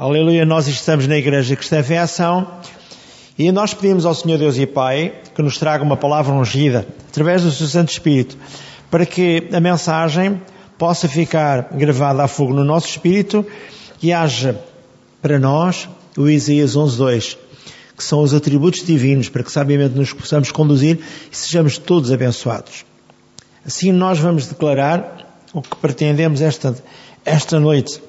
Aleluia, 0.00 0.46
nós 0.46 0.68
estamos 0.68 1.08
na 1.08 1.16
Igreja 1.16 1.56
Cristã 1.56 1.82
em 1.90 1.98
Ação 1.98 2.60
e 3.36 3.50
nós 3.50 3.74
pedimos 3.74 4.06
ao 4.06 4.14
Senhor 4.14 4.38
Deus 4.38 4.56
e 4.56 4.64
Pai 4.64 5.12
que 5.34 5.42
nos 5.42 5.58
traga 5.58 5.82
uma 5.82 5.96
palavra 5.96 6.32
ungida 6.32 6.86
através 7.08 7.42
do 7.42 7.50
seu 7.50 7.66
Santo 7.66 7.90
Espírito 7.90 8.38
para 8.92 9.04
que 9.04 9.48
a 9.52 9.58
mensagem 9.58 10.40
possa 10.78 11.08
ficar 11.08 11.70
gravada 11.72 12.22
a 12.22 12.28
fogo 12.28 12.54
no 12.54 12.62
nosso 12.62 12.86
espírito 12.86 13.44
e 14.00 14.12
haja 14.12 14.62
para 15.20 15.36
nós 15.36 15.88
o 16.16 16.28
Isaías 16.28 16.76
11.2 16.76 17.36
que 17.96 18.04
são 18.04 18.22
os 18.22 18.32
atributos 18.32 18.86
divinos 18.86 19.28
para 19.28 19.42
que 19.42 19.50
sabiamente 19.50 19.96
nos 19.96 20.12
possamos 20.12 20.52
conduzir 20.52 21.00
e 21.28 21.36
sejamos 21.36 21.76
todos 21.76 22.12
abençoados. 22.12 22.84
Assim 23.66 23.90
nós 23.90 24.20
vamos 24.20 24.46
declarar 24.46 25.42
o 25.52 25.60
que 25.60 25.74
pretendemos 25.74 26.40
esta, 26.40 26.76
esta 27.24 27.58
noite. 27.58 28.00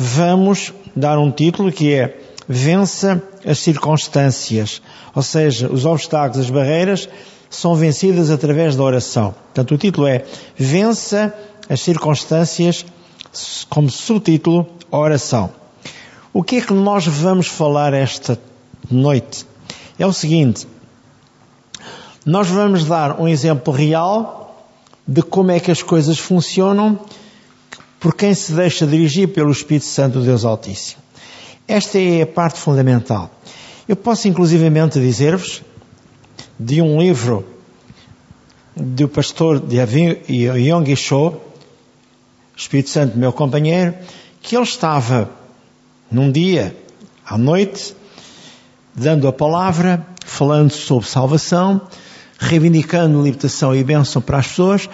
Vamos 0.00 0.72
dar 0.94 1.18
um 1.18 1.28
título 1.28 1.72
que 1.72 1.92
é 1.92 2.20
Vença 2.48 3.20
as 3.44 3.58
circunstâncias. 3.58 4.80
Ou 5.12 5.22
seja, 5.22 5.68
os 5.68 5.84
obstáculos, 5.84 6.46
as 6.46 6.50
barreiras 6.50 7.08
são 7.50 7.74
vencidas 7.74 8.30
através 8.30 8.76
da 8.76 8.84
oração. 8.84 9.34
Portanto, 9.46 9.74
o 9.74 9.78
título 9.78 10.06
é 10.06 10.24
Vença 10.56 11.34
as 11.68 11.80
circunstâncias, 11.80 12.86
como 13.68 13.90
subtítulo, 13.90 14.68
oração. 14.88 15.50
O 16.32 16.44
que 16.44 16.58
é 16.58 16.60
que 16.60 16.72
nós 16.72 17.04
vamos 17.04 17.48
falar 17.48 17.92
esta 17.92 18.38
noite? 18.88 19.44
É 19.98 20.06
o 20.06 20.12
seguinte. 20.12 20.68
Nós 22.24 22.46
vamos 22.46 22.84
dar 22.84 23.20
um 23.20 23.26
exemplo 23.26 23.74
real 23.74 24.68
de 25.06 25.22
como 25.22 25.50
é 25.50 25.58
que 25.58 25.72
as 25.72 25.82
coisas 25.82 26.20
funcionam 26.20 27.00
por 28.00 28.14
quem 28.14 28.34
se 28.34 28.52
deixa 28.52 28.86
dirigir 28.86 29.28
pelo 29.28 29.50
Espírito 29.50 29.86
Santo 29.86 30.20
de 30.20 30.26
Deus 30.26 30.44
Altíssimo. 30.44 31.02
Esta 31.66 31.98
é 31.98 32.22
a 32.22 32.26
parte 32.26 32.58
fundamental. 32.58 33.30
Eu 33.88 33.96
posso 33.96 34.28
inclusivamente 34.28 35.00
dizer-vos 35.00 35.62
de 36.58 36.80
um 36.80 37.00
livro 37.00 37.46
do 38.76 39.08
pastor 39.08 39.62
Yong 40.28 40.96
Cho, 40.96 41.40
Espírito 42.56 42.90
Santo, 42.90 43.18
meu 43.18 43.32
companheiro, 43.32 43.94
que 44.40 44.56
ele 44.56 44.64
estava 44.64 45.30
num 46.10 46.30
dia, 46.30 46.76
à 47.24 47.36
noite, 47.36 47.94
dando 48.94 49.28
a 49.28 49.32
palavra, 49.32 50.06
falando 50.24 50.70
sobre 50.70 51.08
salvação, 51.08 51.80
reivindicando 52.38 53.22
libertação 53.22 53.74
e 53.74 53.82
bênção 53.82 54.22
para 54.22 54.38
as 54.38 54.48
pessoas, 54.48 54.88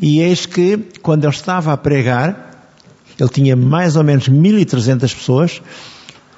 e 0.00 0.20
eis 0.20 0.46
que, 0.46 0.78
quando 1.02 1.24
ele 1.24 1.34
estava 1.34 1.72
a 1.72 1.76
pregar, 1.76 2.72
ele 3.18 3.28
tinha 3.28 3.56
mais 3.56 3.96
ou 3.96 4.04
menos 4.04 4.28
1300 4.28 5.12
pessoas, 5.12 5.62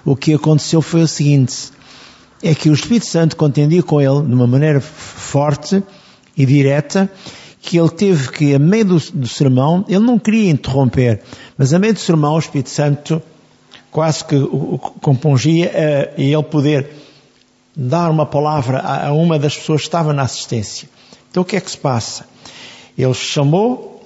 o 0.05 0.17
que 0.17 0.33
aconteceu 0.33 0.81
foi 0.81 1.03
o 1.03 1.09
seguinte, 1.09 1.71
é 2.43 2.55
que 2.55 2.71
o 2.71 2.73
Espírito 2.73 3.07
Santo 3.07 3.37
contendia 3.37 3.83
com 3.83 4.01
ele 4.01 4.27
de 4.27 4.33
uma 4.33 4.47
maneira 4.47 4.81
forte 4.81 5.83
e 6.37 6.47
direta, 6.47 7.11
que 7.61 7.79
ele 7.79 7.91
teve 7.91 8.31
que, 8.33 8.55
a 8.55 8.59
meio 8.59 8.87
do, 8.87 8.99
do 8.99 9.29
sermão, 9.29 9.85
ele 9.87 9.99
não 9.99 10.19
queria 10.19 10.51
interromper, 10.51 11.21
mas 11.59 11.75
a 11.75 11.79
meio 11.79 11.93
do 11.93 12.01
sermão 12.01 12.35
o 12.35 12.39
Espírito 12.39 12.71
Santo 12.71 13.23
quase 13.91 14.25
que 14.25 14.37
o, 14.37 14.75
o 14.75 14.79
compungia 14.79 15.71
a, 15.71 16.19
a 16.19 16.23
ele 16.23 16.43
poder 16.45 16.89
dar 17.77 18.11
uma 18.11 18.25
palavra 18.25 18.79
a, 18.79 19.09
a 19.09 19.13
uma 19.13 19.39
das 19.39 19.57
pessoas 19.57 19.83
que 19.83 19.89
estava 19.89 20.15
na 20.15 20.23
assistência. 20.23 20.89
Então 21.31 21.43
o 21.43 21.47
que 21.47 21.57
é 21.57 21.61
que 21.61 21.71
se 21.71 21.79
passa? 21.79 22.25
Ele 23.01 23.15
chamou 23.15 24.05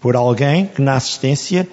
por 0.00 0.16
alguém 0.16 0.66
que 0.66 0.80
na 0.80 0.94
assistência 0.94 1.68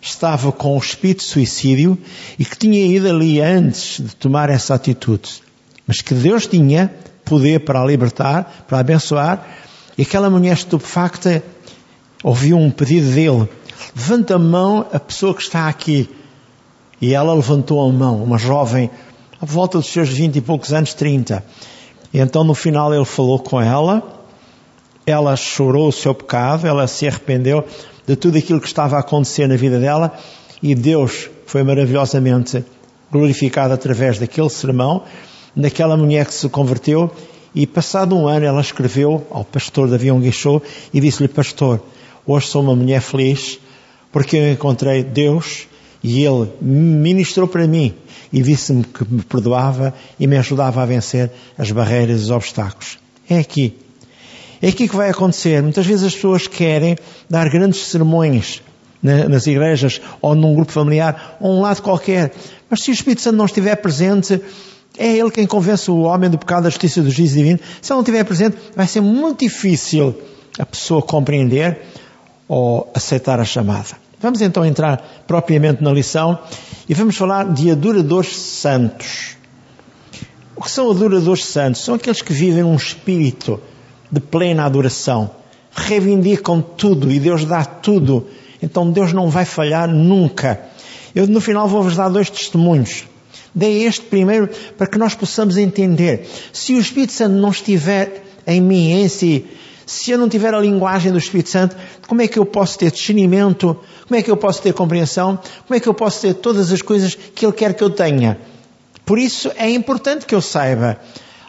estava 0.00 0.52
com 0.52 0.76
o 0.76 0.78
espírito 0.78 1.20
de 1.20 1.24
suicídio 1.24 1.98
e 2.38 2.44
que 2.44 2.56
tinha 2.56 2.86
ido 2.86 3.08
ali 3.08 3.40
antes 3.40 4.00
de 4.00 4.14
tomar 4.14 4.48
essa 4.48 4.74
atitude. 4.74 5.42
Mas 5.86 6.00
que 6.00 6.14
Deus 6.14 6.46
tinha 6.46 6.92
poder 7.24 7.60
para 7.60 7.84
libertar, 7.84 8.64
para 8.68 8.78
abençoar, 8.78 9.44
e 9.96 10.02
aquela 10.02 10.30
mulher 10.30 10.52
estupefacta 10.52 11.42
ouviu 12.22 12.56
um 12.56 12.70
pedido 12.70 13.10
dele. 13.10 13.48
Levanta 13.96 14.36
a 14.36 14.38
mão 14.38 14.86
a 14.92 15.00
pessoa 15.00 15.34
que 15.34 15.42
está 15.42 15.68
aqui. 15.68 16.08
E 17.00 17.14
ela 17.14 17.34
levantou 17.34 17.86
a 17.86 17.92
mão, 17.92 18.22
uma 18.22 18.38
jovem, 18.38 18.90
à 19.40 19.46
volta 19.46 19.78
dos 19.78 19.88
seus 19.88 20.08
vinte 20.08 20.36
e 20.36 20.40
poucos 20.40 20.72
anos, 20.72 20.94
trinta. 20.94 21.44
Então 22.14 22.44
no 22.44 22.54
final 22.54 22.94
ele 22.94 23.04
falou 23.04 23.38
com 23.38 23.60
ela, 23.60 24.17
ela 25.10 25.34
chorou 25.36 25.88
o 25.88 25.92
seu 25.92 26.14
pecado, 26.14 26.66
ela 26.66 26.86
se 26.86 27.08
arrependeu 27.08 27.64
de 28.06 28.14
tudo 28.14 28.36
aquilo 28.36 28.60
que 28.60 28.66
estava 28.66 28.96
a 28.96 29.00
acontecer 29.00 29.46
na 29.46 29.56
vida 29.56 29.80
dela 29.80 30.12
e 30.62 30.74
Deus 30.74 31.30
foi 31.46 31.62
maravilhosamente 31.62 32.62
glorificado 33.10 33.72
através 33.72 34.18
daquele 34.18 34.50
sermão, 34.50 35.04
daquela 35.56 35.96
mulher 35.96 36.26
que 36.26 36.34
se 36.34 36.46
converteu 36.50 37.10
e 37.54 37.66
passado 37.66 38.14
um 38.14 38.28
ano 38.28 38.44
ela 38.44 38.60
escreveu 38.60 39.26
ao 39.30 39.46
pastor 39.46 39.88
Davi 39.88 40.10
Onguichou 40.10 40.62
e 40.92 41.00
disse-lhe, 41.00 41.28
pastor, 41.28 41.82
hoje 42.26 42.48
sou 42.48 42.60
uma 42.60 42.76
mulher 42.76 43.00
feliz 43.00 43.58
porque 44.12 44.36
eu 44.36 44.52
encontrei 44.52 45.02
Deus 45.02 45.66
e 46.04 46.22
Ele 46.22 46.50
ministrou 46.60 47.48
para 47.48 47.66
mim 47.66 47.94
e 48.30 48.42
disse-me 48.42 48.84
que 48.84 49.10
me 49.10 49.22
perdoava 49.22 49.94
e 50.20 50.26
me 50.26 50.36
ajudava 50.36 50.82
a 50.82 50.86
vencer 50.86 51.30
as 51.56 51.70
barreiras 51.70 52.20
e 52.20 52.24
os 52.24 52.30
obstáculos. 52.30 52.98
É 53.28 53.38
aqui 53.38 53.87
é 54.60 54.68
aqui 54.68 54.88
que 54.88 54.96
vai 54.96 55.10
acontecer. 55.10 55.62
Muitas 55.62 55.86
vezes 55.86 56.04
as 56.04 56.14
pessoas 56.14 56.46
querem 56.46 56.96
dar 57.28 57.48
grandes 57.48 57.80
sermões 57.86 58.62
nas 59.00 59.46
igrejas 59.46 60.00
ou 60.20 60.34
num 60.34 60.54
grupo 60.54 60.72
familiar 60.72 61.36
ou 61.40 61.56
um 61.56 61.60
lado 61.60 61.82
qualquer. 61.82 62.32
Mas 62.68 62.82
se 62.82 62.90
o 62.90 62.92
Espírito 62.92 63.22
Santo 63.22 63.36
não 63.36 63.46
estiver 63.46 63.76
presente, 63.76 64.40
é 64.96 65.16
Ele 65.16 65.30
quem 65.30 65.46
convence 65.46 65.90
o 65.90 66.00
homem 66.00 66.28
do 66.28 66.38
pecado, 66.38 66.64
da 66.64 66.70
justiça 66.70 67.00
e 67.00 67.02
do 67.02 67.10
juízo 67.10 67.36
divino. 67.36 67.58
Se 67.80 67.92
Ele 67.92 67.96
não 67.96 68.00
estiver 68.00 68.24
presente, 68.24 68.56
vai 68.74 68.86
ser 68.86 69.00
muito 69.00 69.40
difícil 69.40 70.14
a 70.58 70.66
pessoa 70.66 71.00
compreender 71.00 71.80
ou 72.48 72.90
aceitar 72.94 73.38
a 73.38 73.44
chamada. 73.44 73.96
Vamos 74.20 74.40
então 74.40 74.64
entrar 74.64 75.22
propriamente 75.28 75.82
na 75.82 75.92
lição 75.92 76.36
e 76.88 76.94
vamos 76.94 77.16
falar 77.16 77.52
de 77.52 77.70
adoradores 77.70 78.36
santos. 78.36 79.36
O 80.56 80.62
que 80.62 80.70
são 80.70 80.90
adoradores 80.90 81.44
santos? 81.44 81.82
São 81.82 81.94
aqueles 81.94 82.20
que 82.20 82.32
vivem 82.32 82.64
um 82.64 82.74
espírito 82.74 83.60
de 84.10 84.20
plena 84.20 84.64
adoração. 84.64 85.30
Reivindicam 85.74 86.60
tudo 86.60 87.10
e 87.10 87.20
Deus 87.20 87.44
dá 87.44 87.64
tudo. 87.64 88.26
Então 88.62 88.90
Deus 88.90 89.12
não 89.12 89.28
vai 89.28 89.44
falhar 89.44 89.88
nunca. 89.88 90.60
Eu 91.14 91.26
no 91.26 91.40
final 91.40 91.68
vou-vos 91.68 91.96
dar 91.96 92.08
dois 92.08 92.30
testemunhos. 92.30 93.04
Dei 93.54 93.84
este 93.84 94.02
primeiro 94.02 94.48
para 94.76 94.86
que 94.86 94.98
nós 94.98 95.14
possamos 95.14 95.56
entender. 95.56 96.28
Se 96.52 96.74
o 96.74 96.80
Espírito 96.80 97.12
Santo 97.12 97.34
não 97.34 97.50
estiver 97.50 98.24
em 98.46 98.60
mim, 98.60 98.92
em 98.92 99.08
si, 99.08 99.46
se 99.86 100.10
eu 100.10 100.18
não 100.18 100.28
tiver 100.28 100.52
a 100.52 100.60
linguagem 100.60 101.10
do 101.10 101.18
Espírito 101.18 101.48
Santo, 101.48 101.76
como 102.06 102.20
é 102.20 102.28
que 102.28 102.38
eu 102.38 102.44
posso 102.44 102.78
ter 102.78 102.90
discernimento? 102.90 103.78
Como 104.06 104.18
é 104.18 104.22
que 104.22 104.30
eu 104.30 104.36
posso 104.36 104.60
ter 104.60 104.74
compreensão? 104.74 105.38
Como 105.66 105.76
é 105.76 105.80
que 105.80 105.88
eu 105.88 105.94
posso 105.94 106.20
ter 106.20 106.34
todas 106.34 106.70
as 106.70 106.82
coisas 106.82 107.14
que 107.14 107.44
Ele 107.44 107.52
quer 107.52 107.74
que 107.74 107.82
eu 107.82 107.90
tenha? 107.90 108.38
Por 109.04 109.18
isso 109.18 109.50
é 109.56 109.70
importante 109.70 110.26
que 110.26 110.34
eu 110.34 110.42
saiba 110.42 111.00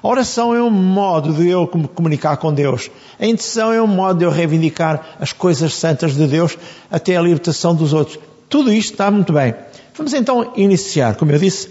a 0.01 0.07
oração 0.07 0.55
é 0.55 0.63
um 0.63 0.69
modo 0.69 1.33
de 1.33 1.49
eu 1.49 1.69
me 1.75 1.87
comunicar 1.87 2.37
com 2.37 2.53
Deus. 2.53 2.89
A 3.19 3.25
intercessão 3.25 3.73
é 3.73 3.81
um 3.81 3.87
modo 3.87 4.19
de 4.19 4.25
eu 4.25 4.31
reivindicar 4.31 5.17
as 5.19 5.33
coisas 5.33 5.73
santas 5.73 6.15
de 6.15 6.25
Deus 6.25 6.57
até 6.89 7.17
a 7.17 7.21
libertação 7.21 7.75
dos 7.75 7.91
outros. 7.91 8.17
Tudo 8.47 8.71
isto 8.71 8.93
está 8.93 9.11
muito 9.11 9.33
bem. 9.33 9.53
Vamos 9.95 10.13
então 10.13 10.53
iniciar, 10.55 11.15
como 11.15 11.31
eu 11.31 11.39
disse, 11.39 11.69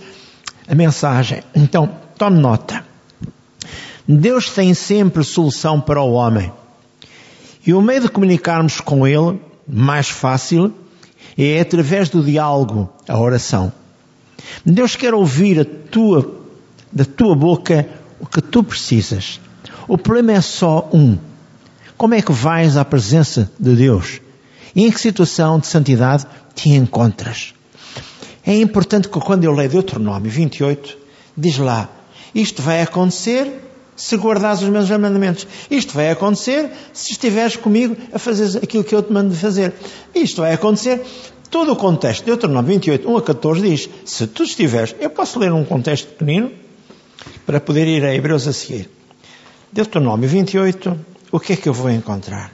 a 0.69 0.75
mensagem. 0.75 1.43
Então, 1.55 1.91
tome 2.19 2.39
nota. 2.39 2.85
Deus 4.07 4.51
tem 4.51 4.75
sempre 4.75 5.25
solução 5.25 5.81
para 5.81 6.03
o 6.03 6.13
homem. 6.13 6.53
E 7.67 7.73
o 7.73 7.81
meio 7.81 8.03
de 8.03 8.09
comunicarmos 8.09 8.81
com 8.81 9.07
Ele, 9.07 9.41
mais 9.67 10.09
fácil, 10.09 10.73
é 11.37 11.61
através 11.61 12.11
do 12.11 12.23
diálogo, 12.23 12.91
a 13.09 13.19
oração. 13.19 13.73
Deus 14.65 14.97
quer 14.97 15.15
ouvir 15.15 15.61
a 15.61 15.65
tua, 15.65 16.43
da 16.93 17.05
tua 17.05 17.35
boca 17.35 17.89
o 18.21 18.27
que 18.27 18.41
tu 18.41 18.63
precisas. 18.63 19.41
O 19.87 19.97
problema 19.97 20.33
é 20.33 20.41
só 20.41 20.89
um. 20.93 21.19
Como 21.97 22.15
é 22.15 22.23
que 22.23 22.33
vais 22.33 22.77
à 22.77 22.85
presença 22.85 23.51
de 23.59 23.75
Deus? 23.75 24.21
E 24.75 24.85
em 24.85 24.91
que 24.91 25.01
situação 25.01 25.59
de 25.59 25.67
santidade 25.67 26.27
te 26.55 26.71
encontras? 26.71 27.55
É 28.47 28.55
importante 28.55 29.09
que 29.09 29.21
quando 29.21 29.45
eu 29.45 29.53
leio 29.53 29.69
Deuteronômio 29.69 30.31
28, 30.31 30.97
diz 31.37 31.59
lá, 31.59 31.89
isto 32.35 32.63
vai 32.63 32.83
acontecer 32.83 33.65
se 33.97 34.17
guardares 34.17 34.63
os 34.63 34.69
meus 34.69 34.89
mandamentos. 34.89 35.47
Isto 35.71 35.95
vai 35.95 36.11
acontecer 36.11 36.71
se 36.93 37.13
estiveres 37.13 37.57
comigo 37.57 37.97
a 38.13 38.19
fazer 38.19 38.59
aquilo 38.63 38.85
que 38.85 38.95
eu 38.95 39.03
te 39.03 39.13
mando 39.13 39.35
fazer. 39.35 39.75
Isto 40.15 40.43
vai 40.43 40.53
acontecer. 40.53 41.05
Todo 41.51 41.73
o 41.73 41.77
contexto, 41.77 42.25
Deuteronômio 42.25 42.69
28, 42.75 43.11
1 43.11 43.17
a 43.17 43.23
14 43.23 43.63
diz, 43.63 43.91
se 44.05 44.27
tu 44.27 44.45
estiveres, 44.45 44.95
eu 45.01 45.11
posso 45.11 45.39
ler 45.39 45.53
um 45.53 45.65
contexto 45.65 46.09
pequenino, 46.09 46.53
para 47.47 47.61
poder 47.61 47.87
ir 47.87 48.05
a 48.05 48.15
Hebreus 48.15 48.47
a 48.47 48.53
seguir. 48.53 48.91
Deuteronômio 49.73 50.29
28, 50.29 50.99
o 51.31 51.41
que 51.41 51.53
é 51.53 51.57
que 51.57 51.69
eu 51.69 51.75
vou 51.75 51.91
encontrar? 51.91 52.53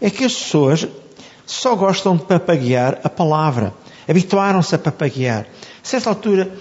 É 0.00 0.10
que 0.10 0.24
as 0.24 0.34
pessoas 0.34 0.86
só 1.46 1.74
gostam 1.74 2.16
de 2.16 2.24
papaguear 2.24 3.00
a 3.02 3.08
palavra. 3.08 3.72
habituaram-se 4.08 4.74
a 4.74 4.78
papaguear. 4.78 5.46
A 5.82 5.86
certa 5.86 6.10
altura, 6.10 6.52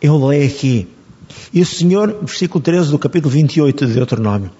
eu 0.00 0.16
leio 0.16 0.46
aqui, 0.46 0.88
e 1.52 1.60
o 1.60 1.66
Senhor, 1.66 2.18
versículo 2.20 2.62
13 2.62 2.90
do 2.90 2.98
capítulo 2.98 3.32
28 3.32 3.86
de 3.86 3.92
Deuteronômio, 3.92 4.50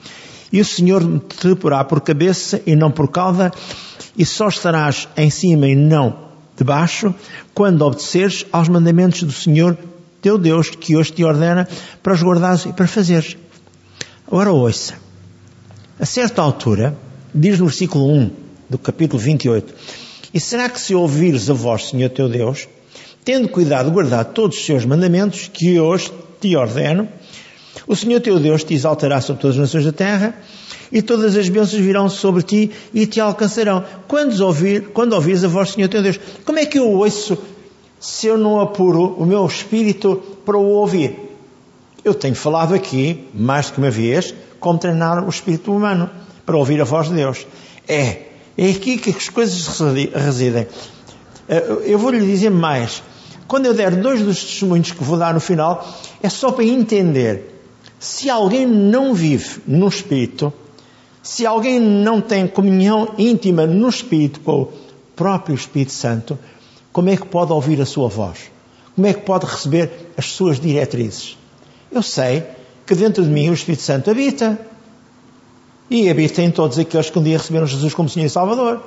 e 0.53 0.61
o 0.61 0.65
Senhor 0.65 1.03
te 1.21 1.55
porá 1.57 1.85
por 1.85 2.01
cabeça 2.01 2.63
e 2.65 2.77
não 2.77 2.91
por 2.91 3.09
cauda, 3.09 3.53
e 4.17 4.25
só 4.25 4.49
estarás 4.49 5.09
em 5.17 5.31
cima 5.31 5.67
e 5.67 5.75
não 5.75 6.25
debaixo, 6.57 7.15
quando 7.53 7.83
obedeceres 7.83 8.47
aos 8.53 8.69
mandamentos 8.69 9.23
do 9.23 9.33
Senhor 9.33 9.77
teu 10.25 10.39
Deus, 10.39 10.71
que 10.71 10.97
hoje 10.97 11.13
te 11.13 11.23
ordena 11.23 11.69
para 12.03 12.15
os 12.15 12.23
guardares 12.23 12.65
e 12.65 12.73
para 12.73 12.87
fazeres. 12.87 13.37
Agora 14.27 14.51
ouça. 14.51 14.95
A 16.01 16.07
certa 16.07 16.41
altura, 16.41 16.97
diz 17.35 17.59
no 17.59 17.67
versículo 17.67 18.11
1 18.11 18.31
do 18.71 18.79
capítulo 18.79 19.23
28, 19.23 19.75
E 20.33 20.41
será 20.41 20.71
que 20.71 20.81
se 20.81 20.95
ouvires 20.95 21.51
a 21.51 21.53
voz, 21.53 21.91
Senhor 21.91 22.09
teu 22.09 22.27
Deus, 22.27 22.67
tendo 23.23 23.51
cuidado 23.51 23.89
de 23.89 23.93
guardar 23.93 24.25
todos 24.25 24.57
os 24.57 24.65
seus 24.65 24.87
mandamentos, 24.87 25.51
que 25.53 25.79
hoje 25.79 26.11
te 26.41 26.57
ordeno, 26.57 27.07
o 27.87 27.95
Senhor 27.95 28.19
teu 28.23 28.41
Deus 28.41 28.65
te 28.65 28.73
exaltará 28.73 29.21
sobre 29.21 29.43
todas 29.43 29.57
as 29.57 29.61
nações 29.61 29.85
da 29.85 29.93
terra, 29.93 30.35
e 30.91 31.03
todas 31.03 31.37
as 31.37 31.51
bênçãos 31.51 31.83
virão 31.83 32.09
sobre 32.09 32.43
ti 32.43 32.71
e 32.95 33.05
te 33.07 33.21
alcançarão. 33.21 33.85
Quando, 34.09 34.41
ouvir, 34.41 34.89
quando 34.95 35.13
ouvires 35.13 35.45
a 35.45 35.49
voz 35.49 35.73
Senhor 35.73 35.89
teu 35.89 36.03
Deus, 36.03 36.19
como 36.47 36.59
é 36.59 36.65
que 36.65 36.79
eu 36.79 36.89
ouço 36.89 37.37
se 38.05 38.27
eu 38.27 38.37
não 38.37 38.61
apuro 38.61 39.15
o 39.17 39.25
meu 39.25 39.47
espírito 39.47 40.17
para 40.45 40.59
o 40.59 40.67
ouvir? 40.67 41.19
Eu 42.05 42.13
tenho 42.13 42.35
falado 42.35 42.75
aqui, 42.75 43.27
mais 43.33 43.69
do 43.69 43.73
que 43.73 43.79
uma 43.79 43.91
vez, 43.91 44.35
como 44.61 44.79
treinar 44.79 45.25
o 45.25 45.31
espírito 45.31 45.75
humano 45.75 46.11
para 46.45 46.55
ouvir 46.55 46.79
a 46.83 46.85
voz 46.85 47.09
de 47.09 47.15
Deus. 47.15 47.47
É, 47.89 48.25
é 48.59 48.69
aqui 48.69 48.99
que 48.99 49.09
as 49.09 49.31
coisas 49.31 49.81
residem. 50.13 50.67
Eh, 51.49 51.83
eu 51.87 51.99
vou 51.99 52.11
lhe 52.11 52.21
dizer 52.21 52.51
mais. 52.51 53.03
Quando 53.49 53.65
eu 53.65 53.73
der 53.73 53.97
dois 53.97 54.21
dos 54.21 54.39
testemunhos 54.39 54.93
que 54.93 55.03
vou 55.03 55.17
dar 55.17 55.33
no 55.33 55.41
final, 55.41 55.89
é 56.23 56.29
só 56.29 56.53
para 56.53 56.65
entender 56.65 57.59
se 57.99 58.29
alguém 58.29 58.67
não 58.67 59.15
vive 59.15 59.63
no 59.67 59.89
Espírito, 59.89 60.53
se 61.23 61.47
alguém 61.47 61.81
não 61.81 62.21
tem 62.21 62.47
comunhão 62.47 63.15
íntima 63.17 63.67
no 63.67 63.89
Espírito 63.89 64.41
com 64.41 64.61
o 64.61 64.73
próprio 65.17 65.55
Espírito 65.55 65.93
Santo, 65.93 66.39
como 66.95 67.11
é 67.11 67.17
que 67.17 67.27
pode 67.27 67.53
ouvir 67.53 67.81
a 67.81 67.85
sua 67.85 68.07
voz? 68.07 68.53
Como 68.95 69.05
é 69.05 69.13
que 69.13 69.23
pode 69.23 69.45
receber 69.47 70.13
as 70.17 70.27
suas 70.27 70.61
diretrizes? 70.61 71.37
Eu 71.91 72.05
sei 72.05 72.45
que 72.87 72.95
dentro 72.95 73.25
de 73.25 73.31
mim 73.31 73.51
o 73.51 73.53
Espírito 73.53 73.83
Santo 73.83 74.13
habita. 74.13 74.57
E 75.91 76.09
habita 76.09 76.41
em 76.41 76.53
todos 76.53 76.79
aqueles 76.79 77.11
que 77.11 77.19
um 77.19 77.23
dia 77.25 77.37
receberam 77.37 77.67
Jesus 77.67 77.93
como 77.93 78.09
Senhor 78.09 78.27
e 78.27 78.31
Salvador. 78.31 78.81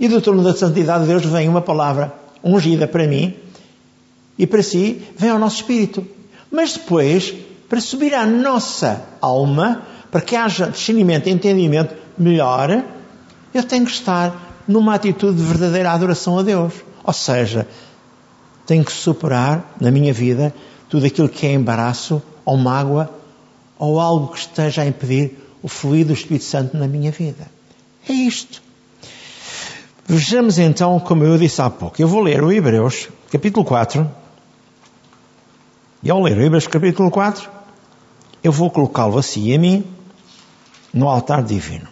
E 0.00 0.08
do 0.08 0.22
trono 0.22 0.42
da 0.42 0.56
santidade 0.56 1.02
de 1.04 1.10
Deus 1.10 1.22
vem 1.26 1.50
uma 1.50 1.60
palavra 1.60 2.14
ungida 2.42 2.88
para 2.88 3.06
mim 3.06 3.36
e 4.38 4.46
para 4.46 4.62
si 4.62 5.02
vem 5.14 5.28
ao 5.28 5.38
nosso 5.38 5.56
espírito. 5.56 6.06
Mas 6.50 6.72
depois 6.72 7.34
para 7.68 7.80
subir 7.82 8.14
à 8.14 8.24
nossa 8.24 9.02
alma, 9.20 9.82
para 10.10 10.22
que 10.22 10.34
haja 10.34 10.70
discernimento 10.70 11.28
entendimento 11.28 11.94
melhor, 12.16 12.82
eu 13.52 13.62
tenho 13.64 13.84
que 13.84 13.92
estar 13.92 14.62
numa 14.66 14.94
atitude 14.94 15.36
de 15.36 15.42
verdadeira 15.42 15.92
adoração 15.92 16.38
a 16.38 16.42
Deus. 16.42 16.72
Ou 17.04 17.12
seja, 17.12 17.66
tenho 18.66 18.84
que 18.84 18.92
superar 18.92 19.74
na 19.80 19.90
minha 19.90 20.12
vida 20.12 20.54
tudo 20.88 21.06
aquilo 21.06 21.28
que 21.28 21.46
é 21.46 21.52
embaraço 21.52 22.22
ou 22.44 22.56
mágoa 22.56 23.10
ou 23.78 23.98
algo 23.98 24.28
que 24.28 24.38
esteja 24.38 24.82
a 24.82 24.86
impedir 24.86 25.38
o 25.62 25.68
fluir 25.68 26.06
do 26.06 26.12
Espírito 26.12 26.44
Santo 26.44 26.76
na 26.76 26.86
minha 26.86 27.10
vida. 27.10 27.46
É 28.08 28.12
isto. 28.12 28.62
Vejamos 30.06 30.58
então, 30.58 30.98
como 31.00 31.24
eu 31.24 31.38
disse 31.38 31.62
há 31.62 31.70
pouco, 31.70 32.00
eu 32.00 32.08
vou 32.08 32.20
ler 32.20 32.42
o 32.42 32.52
Hebreus, 32.52 33.08
capítulo 33.30 33.64
4, 33.64 34.08
e 36.02 36.10
ao 36.10 36.20
ler 36.20 36.36
o 36.36 36.42
Hebreus, 36.42 36.66
capítulo 36.66 37.10
4, 37.10 37.48
eu 38.42 38.50
vou 38.50 38.70
colocá-lo 38.70 39.16
assim 39.16 39.54
a 39.54 39.58
mim 39.58 39.84
no 40.92 41.08
altar 41.08 41.42
divino. 41.42 41.88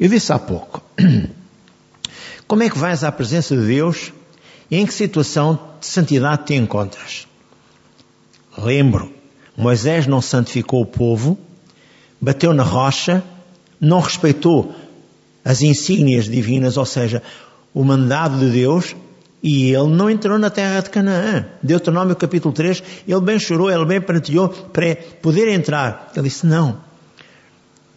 Eu 0.00 0.08
disse 0.08 0.32
há 0.32 0.38
pouco, 0.38 0.82
como 2.48 2.62
é 2.62 2.70
que 2.70 2.78
vais 2.78 3.04
à 3.04 3.12
presença 3.12 3.56
de 3.56 3.66
Deus 3.66 4.12
em 4.70 4.84
que 4.84 4.92
situação 4.92 5.58
de 5.80 5.86
santidade 5.86 6.44
te 6.46 6.54
encontras? 6.54 7.26
Lembro, 8.56 9.12
Moisés 9.56 10.06
não 10.06 10.20
santificou 10.20 10.82
o 10.82 10.86
povo, 10.86 11.38
bateu 12.20 12.52
na 12.52 12.62
rocha, 12.62 13.22
não 13.80 14.00
respeitou 14.00 14.74
as 15.44 15.62
insígnias 15.62 16.26
divinas, 16.26 16.76
ou 16.76 16.84
seja, 16.84 17.22
o 17.72 17.82
mandado 17.82 18.38
de 18.38 18.50
Deus, 18.50 18.94
e 19.42 19.72
ele 19.72 19.88
não 19.88 20.10
entrou 20.10 20.38
na 20.38 20.50
terra 20.50 20.80
de 20.80 20.90
Canaã. 20.90 21.46
Deuteronômio 21.62 22.16
capítulo 22.16 22.52
3, 22.52 22.82
ele 23.06 23.20
bem 23.20 23.38
chorou, 23.38 23.70
ele 23.70 23.84
bem 23.84 24.00
pranteou 24.00 24.48
para 24.48 24.96
poder 25.22 25.48
entrar. 25.48 26.10
Ele 26.14 26.28
disse, 26.28 26.44
não, 26.44 26.80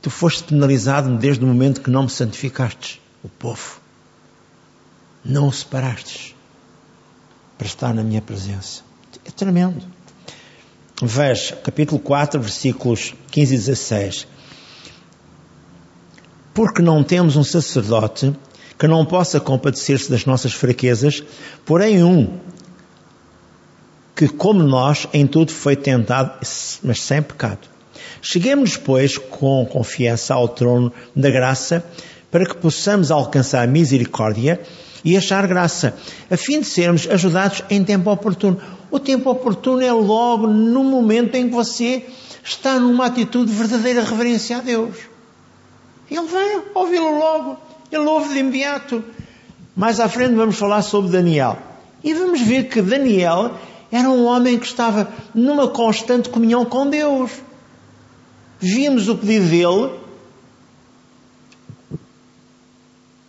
tu 0.01 0.09
foste 0.09 0.43
penalizado 0.43 1.17
desde 1.17 1.43
o 1.43 1.47
momento 1.47 1.81
que 1.81 1.89
não 1.89 2.03
me 2.03 2.09
santificaste, 2.09 3.01
o 3.23 3.27
povo. 3.27 3.81
Não 5.25 5.47
o 5.47 5.51
separaste 5.51 6.35
para 7.61 7.67
estar 7.67 7.93
na 7.93 8.03
minha 8.03 8.23
presença. 8.23 8.81
É 9.23 9.29
tremendo. 9.29 9.85
Veja, 10.99 11.55
capítulo 11.57 11.99
4, 11.99 12.41
versículos 12.41 13.13
15 13.29 13.53
e 13.53 13.57
16. 13.59 14.27
Porque 16.55 16.81
não 16.81 17.03
temos 17.03 17.35
um 17.35 17.43
sacerdote 17.43 18.35
que 18.79 18.87
não 18.87 19.05
possa 19.05 19.39
compadecer-se 19.39 20.09
das 20.09 20.25
nossas 20.25 20.53
fraquezas, 20.53 21.23
porém 21.63 22.03
um 22.03 22.39
que, 24.15 24.27
como 24.27 24.63
nós, 24.63 25.07
em 25.13 25.27
tudo 25.27 25.51
foi 25.51 25.75
tentado, 25.75 26.39
mas 26.81 26.99
sem 27.03 27.21
pecado. 27.21 27.69
Cheguemos, 28.23 28.75
pois, 28.75 29.19
com 29.19 29.67
confiança 29.67 30.33
ao 30.33 30.47
trono 30.47 30.91
da 31.15 31.29
graça, 31.29 31.85
para 32.31 32.43
que 32.43 32.55
possamos 32.55 33.11
alcançar 33.11 33.67
misericórdia 33.67 34.59
e 35.03 35.17
achar 35.17 35.47
graça, 35.47 35.95
a 36.29 36.37
fim 36.37 36.59
de 36.59 36.67
sermos 36.67 37.07
ajudados 37.09 37.63
em 37.69 37.83
tempo 37.83 38.11
oportuno. 38.11 38.61
O 38.89 38.99
tempo 38.99 39.29
oportuno 39.29 39.81
é 39.81 39.91
logo 39.91 40.47
no 40.47 40.83
momento 40.83 41.35
em 41.35 41.47
que 41.47 41.55
você 41.55 42.05
está 42.43 42.79
numa 42.79 43.07
atitude 43.07 43.51
de 43.51 43.57
verdadeira 43.57 44.03
reverência 44.03 44.57
a 44.57 44.61
Deus. 44.61 44.95
Ele 46.09 46.27
vai 46.27 46.61
ouvi-lo 46.75 47.17
logo. 47.17 47.57
Ele 47.91 48.03
ouve 48.03 48.33
de 48.33 48.39
imediato. 48.39 49.03
Mais 49.75 49.99
à 49.99 50.09
frente 50.09 50.35
vamos 50.35 50.57
falar 50.57 50.81
sobre 50.81 51.11
Daniel. 51.11 51.57
E 52.03 52.13
vamos 52.13 52.41
ver 52.41 52.67
que 52.67 52.81
Daniel 52.81 53.51
era 53.91 54.09
um 54.09 54.25
homem 54.25 54.59
que 54.59 54.65
estava 54.65 55.11
numa 55.33 55.67
constante 55.67 56.29
comunhão 56.29 56.65
com 56.65 56.89
Deus. 56.89 57.31
Vimos 58.59 59.07
o 59.07 59.15
pedido 59.15 59.49
dele 59.49 60.01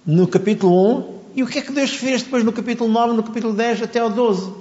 no 0.04 0.26
capítulo 0.26 1.08
1 1.08 1.21
e 1.34 1.42
o 1.42 1.46
que 1.46 1.58
é 1.58 1.62
que 1.62 1.72
Deus 1.72 1.90
fez 1.90 2.22
depois 2.22 2.44
no 2.44 2.52
capítulo 2.52 2.90
9, 2.90 3.14
no 3.14 3.22
capítulo 3.22 3.54
10 3.54 3.82
até 3.82 4.00
ao 4.00 4.10
12. 4.10 4.52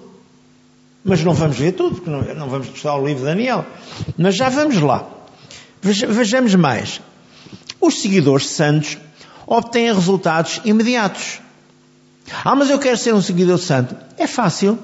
Mas 1.03 1.23
não 1.23 1.33
vamos 1.33 1.57
ver 1.57 1.73
tudo, 1.73 1.95
porque 1.95 2.09
não, 2.09 2.21
não 2.35 2.47
vamos 2.47 2.67
estudar 2.67 2.95
o 2.95 3.05
livro 3.05 3.21
de 3.21 3.25
Daniel. 3.25 3.65
Mas 4.17 4.35
já 4.35 4.49
vamos 4.49 4.79
lá. 4.79 5.07
Vejamos 5.81 6.53
mais. 6.55 7.01
Os 7.79 8.01
seguidores 8.01 8.47
santos 8.47 8.97
obtêm 9.47 9.91
resultados 9.91 10.61
imediatos. 10.63 11.41
Ah, 12.45 12.55
mas 12.55 12.69
eu 12.69 12.79
quero 12.79 12.97
ser 12.97 13.13
um 13.13 13.21
seguidor 13.21 13.57
santo. 13.57 13.95
É 14.17 14.27
fácil. 14.27 14.77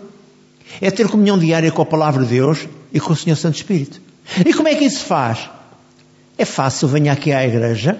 É 0.82 0.92
ter 0.92 1.08
comunhão 1.08 1.38
diária 1.38 1.72
com 1.72 1.82
a 1.82 1.86
palavra 1.86 2.24
de 2.24 2.30
Deus 2.30 2.68
e 2.92 3.00
com 3.00 3.14
o 3.14 3.16
Senhor 3.16 3.36
Santo 3.36 3.56
Espírito. 3.56 4.02
E 4.46 4.54
como 4.54 4.68
é 4.68 4.76
que 4.76 4.84
isso 4.84 5.00
se 5.00 5.06
faz? 5.06 5.50
É 6.38 6.46
fácil, 6.46 6.88
venha 6.88 7.14
aqui 7.14 7.32
à 7.32 7.46
igreja 7.46 7.98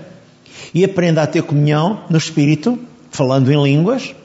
e 0.74 0.84
aprenda 0.84 1.24
a 1.24 1.28
ter 1.28 1.44
comunhão 1.44 2.04
no 2.10 2.18
Espírito, 2.18 2.78
falando 3.18 3.52
em 3.52 3.64
línguas, 3.64 4.16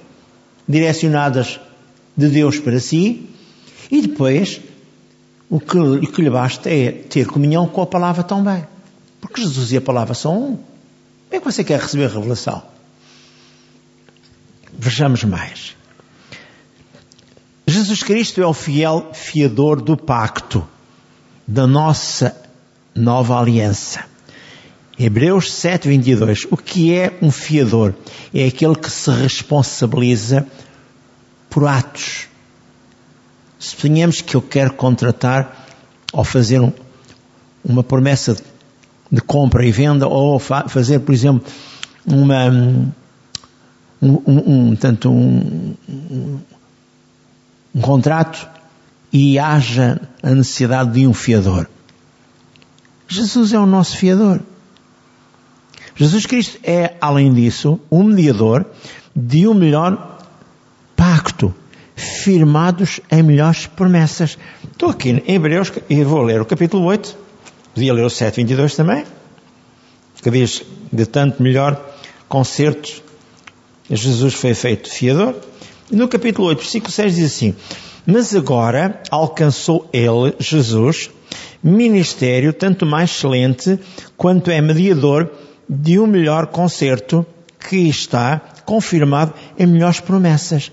direcionadas 0.69 1.59
de 2.15 2.29
Deus 2.29 2.61
para 2.61 2.79
si, 2.79 3.27
e 3.91 4.03
depois 4.03 4.61
o 5.49 5.59
que, 5.59 5.79
o 5.79 6.13
que 6.13 6.23
lhe 6.23 6.31
basta 6.31 6.71
é 6.71 6.93
ter 6.93 7.27
comunhão 7.27 7.67
com 7.67 7.81
a 7.81 7.87
palavra 7.87 8.23
também. 8.23 8.67
Porque 9.19 9.41
Jesus 9.41 9.73
e 9.73 9.79
a 9.79 9.81
palavra 9.81 10.15
são 10.15 10.37
um. 10.37 10.57
Como 10.57 10.67
é 11.31 11.39
que 11.39 11.45
você 11.45 11.65
quer 11.65 11.81
receber 11.81 12.11
revelação? 12.11 12.63
Vejamos 14.79 15.25
mais. 15.25 15.75
Jesus 17.67 18.03
Cristo 18.03 18.43
é 18.43 18.47
o 18.47 18.53
fiel 18.53 19.11
fiador 19.15 19.81
do 19.81 19.97
pacto, 19.97 20.67
da 21.47 21.67
nossa 21.67 22.37
nova 22.95 23.41
aliança. 23.41 24.12
Hebreus 24.99 25.53
7, 25.53 25.89
22. 25.89 26.47
O 26.51 26.57
que 26.57 26.95
é 26.95 27.19
um 27.23 27.31
fiador? 27.31 27.95
É 28.35 28.47
aquele 28.47 28.75
que 28.75 28.91
se 28.91 29.11
responsabiliza 29.11 30.47
por 31.49 31.67
atos. 31.67 32.29
Suponhamos 33.59 34.21
que 34.21 34.35
eu 34.35 34.43
quero 34.43 34.73
contratar 34.75 35.67
ou 36.13 36.25
fazer 36.25 36.61
um, 36.61 36.73
uma 37.65 37.83
promessa 37.83 38.37
de 39.11 39.21
compra 39.21 39.65
e 39.65 39.73
venda 39.73 40.07
ou 40.09 40.39
fa 40.39 40.69
fazer, 40.69 41.01
por 41.01 41.15
exemplo, 41.15 41.45
uma, 42.07 42.49
um, 42.49 42.93
um, 44.03 44.69
um 44.71 44.77
tanto 44.77 45.11
um, 45.11 45.75
um, 45.89 46.39
um 47.75 47.81
contrato 47.81 48.49
e 49.13 49.39
haja 49.39 50.01
a 50.23 50.31
necessidade 50.31 50.93
de 50.93 51.07
um 51.07 51.13
fiador. 51.13 51.69
Jesus 53.07 53.53
é 53.53 53.59
o 53.59 53.67
nosso 53.67 53.97
fiador. 53.97 54.41
Jesus 55.95 56.27
Cristo 56.27 56.59
é, 56.65 56.95
além 57.01 57.33
disso, 57.33 57.79
um 57.91 58.03
mediador 58.03 58.65
de 59.15 59.47
um 59.47 59.55
melhor 59.55 60.19
pacto, 60.97 61.55
firmados 61.95 63.01
em 63.11 63.23
melhores 63.23 63.67
promessas. 63.67 64.39
Estou 64.71 64.91
aqui 64.91 65.11
em 65.11 65.23
Hebreus 65.35 65.73
e 65.89 66.03
vou 66.03 66.23
ler 66.23 66.41
o 66.41 66.45
capítulo 66.45 66.85
8, 66.85 67.17
podia 67.75 67.93
ler 67.93 68.05
o 68.05 68.11
7, 68.11 68.37
22 68.37 68.75
também, 68.75 69.05
que 70.23 70.31
diz 70.31 70.63
de 70.93 71.07
tanto 71.07 71.43
melhor 71.43 71.81
concertos, 72.29 73.03
Jesus 73.91 74.35
foi 74.35 74.55
feito 74.55 74.89
fiador. 74.89 75.35
E 75.91 75.97
no 75.97 76.09
capítulo 76.09 76.49
8, 76.49 76.59
versículo 76.61 76.91
6 76.91 77.17
diz 77.17 77.35
assim, 77.35 77.55
mas 78.07 78.35
agora 78.35 79.01
alcançou 79.11 79.89
ele, 79.93 80.35
Jesus, 80.39 81.11
ministério 81.63 82.53
tanto 82.53 82.87
mais 82.87 83.11
excelente 83.11 83.79
quanto 84.17 84.51
é 84.51 84.61
mediador 84.61 85.31
de 85.75 85.99
um 85.99 86.07
melhor 86.07 86.49
concerto 86.49 87.25
que 87.59 87.89
está 87.89 88.39
confirmado 88.67 89.33
em 89.59 89.67
melhores 89.67 90.01
promessas. 90.01 90.71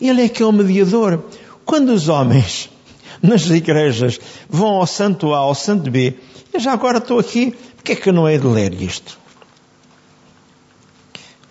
Ele 0.00 0.22
é 0.22 0.28
que 0.30 0.42
é 0.42 0.46
o 0.46 0.52
mediador. 0.52 1.22
Quando 1.66 1.90
os 1.90 2.08
homens 2.08 2.70
nas 3.22 3.50
igrejas 3.50 4.18
vão 4.48 4.68
ao 4.68 4.86
santo 4.86 5.34
A, 5.34 5.38
ao 5.38 5.54
santo 5.54 5.90
B, 5.90 6.16
eu 6.54 6.58
já 6.58 6.72
agora 6.72 6.96
estou 6.98 7.18
aqui, 7.18 7.54
porque 7.76 7.92
é 7.92 7.96
que 7.96 8.08
eu 8.08 8.14
não 8.14 8.26
hei 8.26 8.38
de 8.38 8.46
ler 8.46 8.72
isto? 8.80 9.18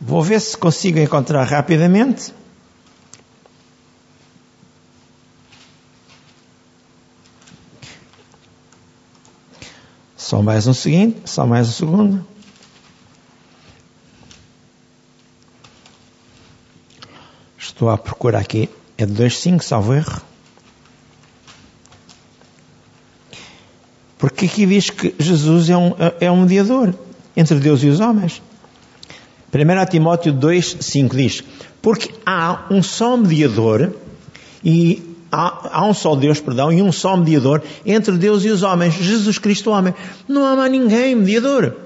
Vou 0.02 0.24
ver 0.24 0.42
se 0.42 0.58
consigo 0.58 0.98
encontrar 0.98 1.44
rapidamente. 1.44 2.34
Só 10.18 10.42
mais 10.42 10.66
um 10.66 10.74
seguinte, 10.74 11.22
só 11.26 11.46
mais 11.46 11.68
um 11.68 11.72
segundo. 11.72 12.39
Estou 17.80 17.90
a 17.90 17.98
procurar 17.98 18.40
aqui. 18.40 18.70
É 18.98 19.06
de 19.06 19.14
2.5, 19.14 19.62
salvo 19.62 19.94
erro. 19.94 20.22
Porque 24.18 24.48
aqui 24.48 24.66
diz 24.66 24.90
que 24.90 25.16
Jesus 25.18 25.70
é 25.70 25.78
um, 25.78 25.96
é 26.20 26.30
um 26.30 26.42
mediador 26.42 26.94
entre 27.38 27.58
Deus 27.58 27.82
e 27.82 27.88
os 27.88 28.02
homens. 28.02 28.42
1 29.54 29.86
Timóteo 29.90 30.34
2, 30.34 30.76
5 30.82 31.16
diz: 31.16 31.42
Porque 31.82 32.14
há 32.26 32.66
um 32.70 32.84
só 32.84 33.16
mediador 33.16 33.96
e 34.62 35.16
há, 35.32 35.70
há, 35.80 35.86
um 35.86 35.94
só 35.94 36.18
Deus, 36.18 36.42
perdão, 36.42 36.74
e 36.74 36.82
um 36.82 36.92
só 36.92 37.16
mediador 37.16 37.64
entre 37.86 38.18
Deus 38.18 38.44
e 38.44 38.50
os 38.50 38.62
homens, 38.62 38.96
Jesus 38.96 39.38
Cristo 39.38 39.72
homem. 39.72 39.94
Não 40.28 40.46
há 40.46 40.54
mais 40.54 40.70
ninguém 40.70 41.16
mediador. 41.16 41.78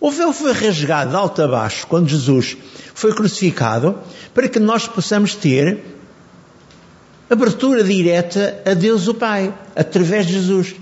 O 0.00 0.10
véu 0.10 0.32
foi 0.32 0.54
rasgado 0.54 1.10
de 1.10 1.16
alto 1.16 1.42
a 1.42 1.46
baixo 1.46 1.86
quando 1.86 2.08
Jesus 2.08 2.56
foi 2.94 3.12
crucificado 3.12 3.98
para 4.34 4.48
que 4.48 4.58
nós 4.58 4.86
possamos 4.86 5.34
ter 5.34 5.80
abertura 7.28 7.82
direta 7.82 8.62
a 8.66 8.74
Deus 8.74 9.08
o 9.08 9.14
Pai, 9.14 9.52
através 9.74 10.26
de 10.26 10.34
Jesus. 10.34 10.74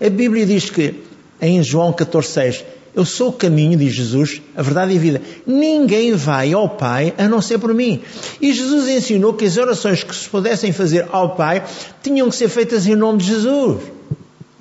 A 0.00 0.10
Bíblia 0.10 0.44
diz 0.44 0.68
que 0.68 1.02
em 1.40 1.62
João 1.62 1.92
14,6 1.92 2.64
eu 2.94 3.04
sou 3.04 3.30
o 3.30 3.32
caminho, 3.32 3.76
diz 3.76 3.92
Jesus, 3.92 4.40
a 4.56 4.62
verdade 4.62 4.92
e 4.92 4.96
a 4.96 5.00
vida. 5.00 5.22
Ninguém 5.44 6.12
vai 6.14 6.52
ao 6.52 6.68
Pai 6.68 7.12
a 7.18 7.28
não 7.28 7.42
ser 7.42 7.58
por 7.58 7.74
mim. 7.74 8.00
E 8.40 8.52
Jesus 8.52 8.88
ensinou 8.88 9.34
que 9.34 9.44
as 9.44 9.56
orações 9.56 10.04
que 10.04 10.14
se 10.14 10.28
pudessem 10.28 10.72
fazer 10.72 11.08
ao 11.10 11.34
Pai 11.34 11.64
tinham 12.02 12.28
que 12.30 12.36
ser 12.36 12.48
feitas 12.48 12.86
em 12.86 12.94
nome 12.94 13.18
de 13.18 13.26
Jesus. 13.26 13.82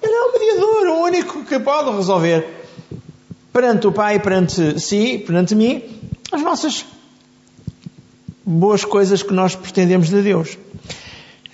Ele 0.01 0.13
é 0.13 0.22
o 0.22 0.33
mediador, 0.33 0.88
o 0.88 1.03
único 1.03 1.45
que 1.45 1.60
pode 1.60 1.95
resolver 1.95 2.45
perante 3.53 3.86
o 3.86 3.91
Pai, 3.91 4.19
perante 4.19 4.79
si, 4.79 5.24
perante 5.25 5.53
mim, 5.53 5.83
as 6.33 6.41
nossas 6.41 6.85
boas 8.45 8.83
coisas 8.83 9.23
que 9.23 9.33
nós 9.33 9.55
pretendemos 9.55 10.09
de 10.09 10.21
Deus. 10.21 10.57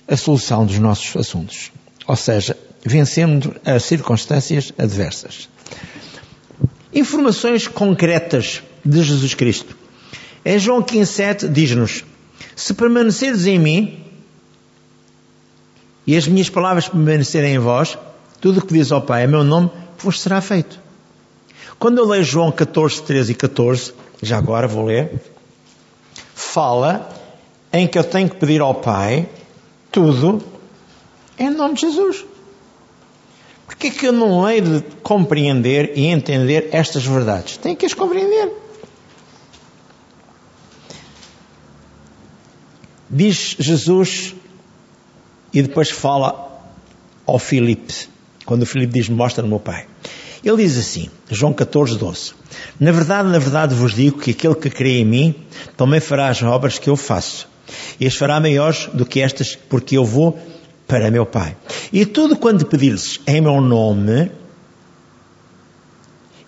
A 0.07 0.17
solução 0.17 0.65
dos 0.65 0.79
nossos 0.79 1.15
assuntos. 1.15 1.71
Ou 2.07 2.15
seja, 2.15 2.57
vencendo 2.83 3.55
as 3.63 3.83
circunstâncias 3.83 4.73
adversas. 4.77 5.49
Informações 6.93 7.67
concretas 7.67 8.63
de 8.83 9.03
Jesus 9.03 9.33
Cristo. 9.33 9.77
Em 10.43 10.57
João 10.57 10.81
15,7 10.81 11.51
diz-nos: 11.51 12.03
Se 12.55 12.73
permaneceres 12.73 13.45
em 13.45 13.59
mim 13.59 14.03
e 16.07 16.17
as 16.17 16.27
minhas 16.27 16.49
palavras 16.49 16.87
permanecerem 16.87 17.53
em 17.53 17.59
vós, 17.59 17.97
tudo 18.41 18.59
o 18.59 18.65
que 18.65 18.73
diz 18.73 18.91
ao 18.91 19.01
Pai, 19.01 19.25
a 19.25 19.27
meu 19.27 19.43
nome, 19.43 19.69
vos 19.99 20.19
será 20.19 20.41
feito. 20.41 20.79
Quando 21.77 21.99
eu 21.99 22.07
leio 22.07 22.23
João 22.23 22.51
14, 22.51 23.03
13 23.03 23.31
e 23.31 23.35
14, 23.35 23.93
já 24.21 24.37
agora 24.37 24.67
vou 24.67 24.85
ler, 24.85 25.21
fala 26.35 27.09
em 27.71 27.87
que 27.87 27.97
eu 27.97 28.03
tenho 28.03 28.29
que 28.29 28.35
pedir 28.35 28.61
ao 28.61 28.75
Pai 28.75 29.27
tudo 29.91 30.43
em 31.37 31.49
nome 31.49 31.75
de 31.75 31.81
Jesus. 31.81 32.25
Porquê 33.65 33.91
que 33.91 34.07
eu 34.07 34.11
não 34.11 34.49
hei 34.49 34.61
de 34.61 34.81
compreender 35.01 35.93
e 35.95 36.07
entender 36.07 36.69
estas 36.71 37.05
verdades? 37.05 37.57
Tenho 37.57 37.77
que 37.77 37.85
as 37.85 37.93
compreender. 37.93 38.51
Diz 43.09 43.55
Jesus 43.57 44.35
e 45.53 45.61
depois 45.61 45.89
fala 45.89 46.61
ao 47.25 47.39
Filipe, 47.39 48.09
quando 48.45 48.63
o 48.63 48.65
Filipe 48.65 48.93
diz: 48.93 49.07
Mostra 49.07 49.41
no 49.43 49.49
meu 49.49 49.59
Pai. 49.59 49.87
Ele 50.43 50.57
diz 50.57 50.77
assim, 50.77 51.09
João 51.29 51.53
14, 51.53 51.97
12: 51.97 52.33
Na 52.79 52.91
verdade, 52.91 53.29
na 53.29 53.39
verdade 53.39 53.75
vos 53.75 53.93
digo 53.93 54.19
que 54.19 54.31
aquele 54.31 54.55
que 54.55 54.69
crê 54.69 54.99
em 54.99 55.05
mim 55.05 55.35
também 55.75 55.99
fará 55.99 56.29
as 56.29 56.41
obras 56.41 56.79
que 56.79 56.89
eu 56.89 56.95
faço, 56.95 57.47
e 57.99 58.07
as 58.07 58.15
fará 58.15 58.39
maiores 58.39 58.89
do 58.93 59.05
que 59.05 59.21
estas, 59.21 59.55
porque 59.55 59.97
eu 59.97 60.05
vou 60.05 60.39
para 60.87 61.11
meu 61.11 61.25
Pai. 61.25 61.55
E 61.91 62.05
tudo 62.05 62.35
quando 62.35 62.65
pedires 62.65 63.19
em 63.27 63.41
meu 63.41 63.61
nome, 63.61 64.31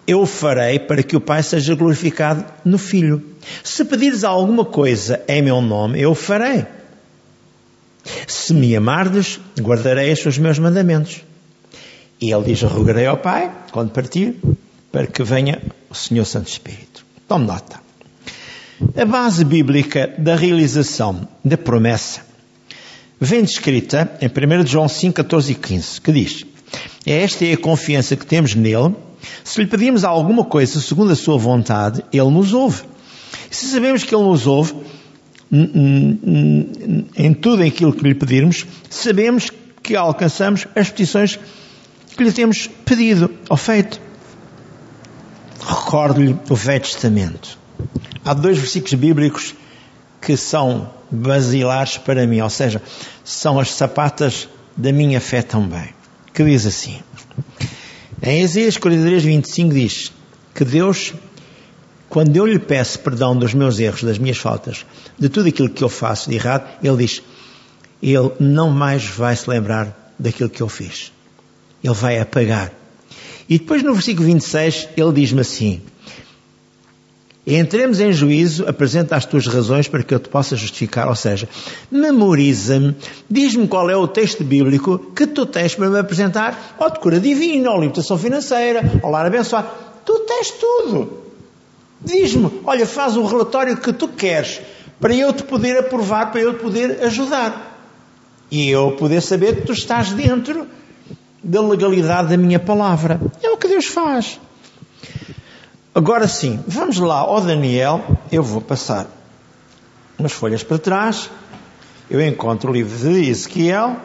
eu 0.07 0.25
farei 0.25 0.79
para 0.79 1.03
que 1.03 1.15
o 1.15 1.21
Pai 1.21 1.43
seja 1.43 1.75
glorificado 1.75 2.45
no 2.65 2.77
Filho. 2.77 3.23
Se 3.63 3.85
pedires 3.85 4.23
alguma 4.23 4.65
coisa 4.65 5.21
em 5.27 5.41
meu 5.41 5.61
nome, 5.61 6.01
eu 6.01 6.15
farei. 6.15 6.65
Se 8.25 8.53
me 8.53 8.75
amardes, 8.75 9.39
guardarei 9.59 10.11
os 10.13 10.37
meus 10.37 10.57
mandamentos. 10.57 11.23
E 12.21 12.31
ele 12.31 12.43
diz: 12.43 12.61
Rogarei 12.61 13.07
ao 13.07 13.17
Pai, 13.17 13.51
quando 13.71 13.89
partir, 13.89 14.35
para 14.91 15.07
que 15.07 15.23
venha 15.23 15.59
o 15.89 15.95
Senhor 15.95 16.25
Santo 16.25 16.49
Espírito. 16.49 17.03
Tome 17.27 17.47
nota. 17.47 17.81
A 18.95 19.05
base 19.05 19.43
bíblica 19.43 20.13
da 20.17 20.35
realização 20.35 21.27
da 21.43 21.57
promessa 21.57 22.21
vem 23.19 23.41
descrita 23.41 24.11
em 24.21 24.27
1 24.27 24.67
João 24.67 24.87
5, 24.87 25.15
14 25.15 25.51
e 25.51 25.55
15, 25.55 26.01
que 26.01 26.11
diz: 26.11 26.45
Esta 27.05 27.45
é 27.45 27.53
a 27.53 27.57
confiança 27.57 28.15
que 28.15 28.25
temos 28.25 28.53
nele. 28.53 28.95
Se 29.43 29.59
lhe 29.59 29.67
pedirmos 29.67 30.03
alguma 30.03 30.45
coisa 30.45 30.79
segundo 30.79 31.11
a 31.11 31.15
sua 31.15 31.37
vontade, 31.37 32.03
ele 32.13 32.29
nos 32.29 32.53
ouve. 32.53 32.83
Se 33.49 33.65
sabemos 33.65 34.03
que 34.03 34.13
ele 34.13 34.23
nos 34.23 34.45
ouve, 34.45 34.75
em 35.51 37.33
tudo 37.33 37.63
aquilo 37.63 37.93
que 37.93 38.03
lhe 38.03 38.15
pedirmos, 38.15 38.65
sabemos 38.89 39.49
que 39.81 39.95
alcançamos 39.95 40.67
as 40.75 40.89
petições 40.89 41.39
que 42.15 42.23
lhe 42.23 42.31
temos 42.31 42.67
pedido 42.85 43.31
ou 43.49 43.57
feito. 43.57 43.99
Recordo-lhe 45.65 46.37
o 46.49 46.55
Velho 46.55 46.81
Testamento. 46.81 47.57
Há 48.23 48.33
dois 48.33 48.57
versículos 48.57 48.93
bíblicos 48.93 49.55
que 50.21 50.37
são 50.37 50.91
basilares 51.09 51.97
para 51.97 52.25
mim, 52.27 52.41
ou 52.41 52.49
seja, 52.49 52.81
são 53.23 53.59
as 53.59 53.71
sapatas 53.71 54.47
da 54.77 54.91
minha 54.91 55.19
fé 55.19 55.41
também. 55.41 55.89
Que 56.33 56.43
diz 56.43 56.65
assim: 56.65 57.01
em 58.21 58.43
Isaías 58.43 58.77
43, 58.77 59.23
25 59.23 59.73
diz 59.73 60.11
que 60.53 60.63
Deus, 60.63 61.11
quando 62.07 62.35
eu 62.35 62.45
lhe 62.45 62.59
peço 62.59 62.99
perdão 62.99 63.35
dos 63.35 63.53
meus 63.53 63.79
erros, 63.79 64.03
das 64.03 64.19
minhas 64.19 64.37
faltas, 64.37 64.85
de 65.17 65.27
tudo 65.27 65.49
aquilo 65.49 65.69
que 65.69 65.83
eu 65.83 65.89
faço 65.89 66.29
de 66.29 66.35
errado, 66.35 66.69
Ele 66.83 66.97
diz: 66.97 67.23
Ele 68.01 68.31
não 68.39 68.69
mais 68.69 69.05
vai 69.05 69.35
se 69.35 69.49
lembrar 69.49 70.13
daquilo 70.19 70.51
que 70.51 70.61
eu 70.61 70.69
fiz. 70.69 71.11
Ele 71.83 71.93
vai 71.93 72.19
apagar. 72.19 72.71
E 73.49 73.57
depois 73.59 73.83
no 73.83 73.93
versículo 73.93 74.27
26 74.27 74.89
ele 74.95 75.11
diz-me 75.13 75.41
assim: 75.41 75.81
Entremos 77.45 77.99
em 77.99 78.13
juízo, 78.13 78.67
apresenta 78.67 79.15
as 79.15 79.25
tuas 79.25 79.47
razões 79.47 79.87
para 79.87 80.03
que 80.03 80.13
eu 80.13 80.19
te 80.19 80.29
possa 80.29 80.55
justificar, 80.55 81.07
ou 81.07 81.15
seja, 81.15 81.49
memoriza-me, 81.89 82.95
diz-me 83.27 83.67
qual 83.67 83.89
é 83.89 83.95
o 83.95 84.07
texto 84.07 84.43
bíblico 84.43 84.99
que 85.15 85.25
tu 85.25 85.45
tens 85.47 85.73
para 85.73 85.89
me 85.89 85.97
apresentar 85.97 86.75
ao 86.79 86.91
de 86.91 86.99
cura 86.99 87.19
divina, 87.19 87.71
à 87.71 87.77
limitação 87.77 88.15
financeira, 88.17 88.83
ao 89.01 89.09
lar 89.09 89.25
abençoado. 89.25 89.69
Tu 90.05 90.19
tens 90.19 90.51
tudo. 90.51 91.23
Diz-me, 91.99 92.61
olha, 92.63 92.85
faz 92.85 93.17
o 93.17 93.25
relatório 93.25 93.75
que 93.75 93.91
tu 93.91 94.07
queres, 94.07 94.61
para 94.99 95.13
eu 95.13 95.33
te 95.33 95.41
poder 95.41 95.77
aprovar, 95.77 96.31
para 96.31 96.41
eu 96.41 96.53
te 96.53 96.61
poder 96.61 97.03
ajudar. 97.03 97.69
E 98.51 98.69
eu 98.69 98.91
poder 98.91 99.21
saber 99.21 99.55
que 99.55 99.61
tu 99.63 99.73
estás 99.73 100.11
dentro 100.11 100.67
da 101.43 101.61
legalidade 101.61 102.29
da 102.29 102.37
minha 102.37 102.59
palavra. 102.59 103.19
É 103.41 103.49
o 103.49 103.57
que 103.57 103.67
Deus 103.67 103.85
faz. 103.85 104.39
Agora 105.93 106.27
sim, 106.27 106.63
vamos 106.67 106.97
lá 106.99 107.19
ao 107.19 107.41
Daniel. 107.41 108.17
Eu 108.31 108.43
vou 108.43 108.61
passar 108.61 109.07
umas 110.17 110.31
folhas 110.31 110.63
para 110.63 110.77
trás. 110.77 111.29
Eu 112.09 112.25
encontro 112.25 112.69
o 112.69 112.73
livro 112.73 112.97
de 112.97 113.29
Ezequiel 113.29 113.97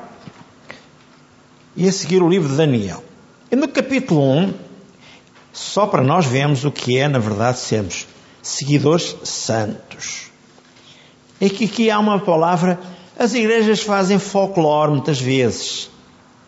e 1.77 1.89
a 1.89 1.93
seguir 1.93 2.23
o 2.23 2.29
livro 2.29 2.49
de 2.49 2.57
Daniel. 2.57 3.05
E 3.51 3.57
no 3.57 3.69
capítulo 3.69 4.23
1, 4.23 4.55
só 5.53 5.87
para 5.87 6.03
nós 6.03 6.27
vemos 6.27 6.65
o 6.65 6.71
que 6.71 6.99
é, 6.99 7.07
na 7.07 7.19
verdade, 7.19 7.59
sermos 7.59 8.07
seguidores 8.43 9.17
santos. 9.25 10.31
É 11.41 11.49
que 11.49 11.67
aqui 11.67 11.91
há 11.91 11.99
uma 11.99 12.19
palavra, 12.19 12.79
as 13.19 13.35
igrejas 13.35 13.83
fazem 13.83 14.19
folclore 14.19 14.91
muitas 14.91 15.21
vezes. 15.21 15.91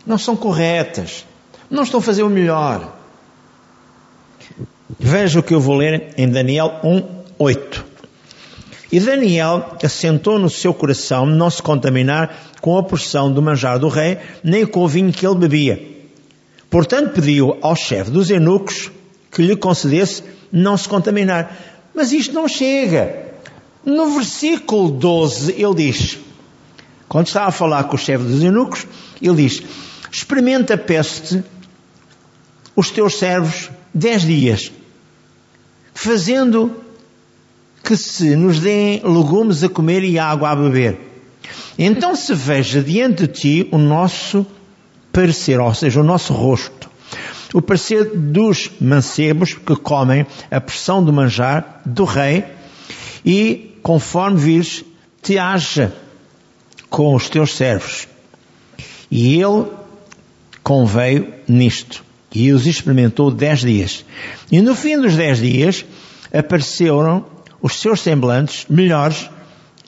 Não 0.09 0.17
são 0.17 0.35
corretas. 0.35 1.27
Não 1.71 1.83
estão 1.83 2.01
a 2.01 2.03
fazer 2.03 2.23
o 2.23 2.31
melhor. 2.31 2.97
Veja 4.99 5.39
o 5.39 5.43
que 5.43 5.53
eu 5.53 5.61
vou 5.61 5.77
ler 5.77 6.15
em 6.17 6.27
Daniel 6.27 6.81
1, 6.83 7.05
8. 7.39 7.85
E 8.91 8.99
Daniel 8.99 9.77
assentou 9.85 10.39
no 10.39 10.49
seu 10.49 10.73
coração 10.73 11.27
não 11.27 11.51
se 11.51 11.63
contaminar 11.63 12.35
com 12.63 12.79
a 12.79 12.83
porção 12.83 13.31
do 13.31 13.43
manjar 13.43 13.79
do 13.79 13.89
rei, 13.89 14.17
nem 14.43 14.65
com 14.65 14.81
o 14.81 14.89
vinho 14.89 15.13
que 15.13 15.27
ele 15.27 15.35
bebia. 15.35 15.99
Portanto, 16.71 17.13
pediu 17.13 17.59
ao 17.61 17.77
chefe 17.77 18.11
dos 18.11 18.31
eunucos 18.31 18.91
que 19.31 19.43
lhe 19.43 19.57
concedesse 19.57 20.25
não 20.51 20.75
se 20.79 20.89
contaminar. 20.89 21.55
Mas 21.95 22.13
isto 22.13 22.33
não 22.33 22.49
chega. 22.49 23.35
No 23.85 24.15
versículo 24.15 24.91
12, 24.91 25.53
ele 25.53 25.75
diz, 25.75 26.19
quando 27.09 27.27
estava 27.27 27.49
a 27.49 27.53
falar 27.53 27.85
com 27.85 27.97
o 27.97 27.99
chefe 27.99 28.25
dos 28.25 28.43
eunucos, 28.43 28.87
ele 29.21 29.49
diz: 29.49 29.63
Experimenta, 30.11 30.77
peço-te, 30.77 31.45
os 32.75 32.91
teus 32.91 33.19
servos 33.19 33.71
dez 33.93 34.23
dias, 34.23 34.73
fazendo 35.93 36.85
que 37.83 37.97
se 37.97 38.37
nos 38.37 38.61
deem 38.61 39.03
legumes 39.05 39.65
a 39.65 39.69
comer 39.69 40.05
e 40.05 40.19
água 40.19 40.51
a 40.51 40.57
beber. 40.57 41.01
Então 41.79 42.15
se 42.15 42.35
veja 42.35 42.83
diante 42.83 43.27
de 43.27 43.33
ti 43.33 43.69
o 43.73 43.79
nosso 43.79 44.47
parecer, 45.13 45.59
ou 45.59 45.75
seja, 45.75 46.01
o 46.01 46.05
nosso 46.05 46.33
rosto, 46.33 46.91
o 47.55 47.63
parecer 47.63 48.17
dos 48.17 48.71
mancebos 48.81 49.55
que 49.55 49.77
comem 49.77 50.27
a 50.51 50.61
pressão 50.61 51.03
do 51.03 51.13
manjar 51.13 51.81
do 51.85 52.05
rei 52.05 52.45
e, 53.25 53.79
conforme 53.83 54.39
vires, 54.39 54.85
te 55.23 55.39
haja 55.39 55.93
com 56.91 57.15
os 57.15 57.29
teus 57.29 57.57
servos. 57.57 58.07
E 59.11 59.41
ele 59.41 59.78
conveio 60.69 61.33
nisto 61.49 62.05
e 62.31 62.53
os 62.53 62.67
experimentou 62.67 63.31
dez 63.31 63.61
dias. 63.61 64.05
E 64.53 64.61
no 64.61 64.75
fim 64.75 65.01
dos 65.01 65.17
dez 65.17 65.39
dias 65.39 65.83
apareceram 66.31 67.25
os 67.63 67.81
seus 67.81 68.03
semblantes 68.03 68.67
melhores. 68.69 69.31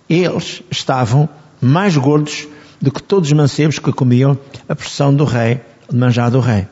Eles 0.09 0.63
estavam 0.71 1.29
mais 1.61 1.99
gordos 1.99 2.49
do 2.81 2.91
que 2.91 3.03
todos 3.03 3.29
os 3.29 3.37
mancebos 3.37 3.79
que 3.79 3.93
comiam 3.93 4.39
a 4.67 4.75
porção 4.75 5.15
do 5.15 5.25
rei, 5.27 5.61
de 5.87 5.95
manjar 5.95 6.31
do 6.31 6.41
rei. 6.41 6.67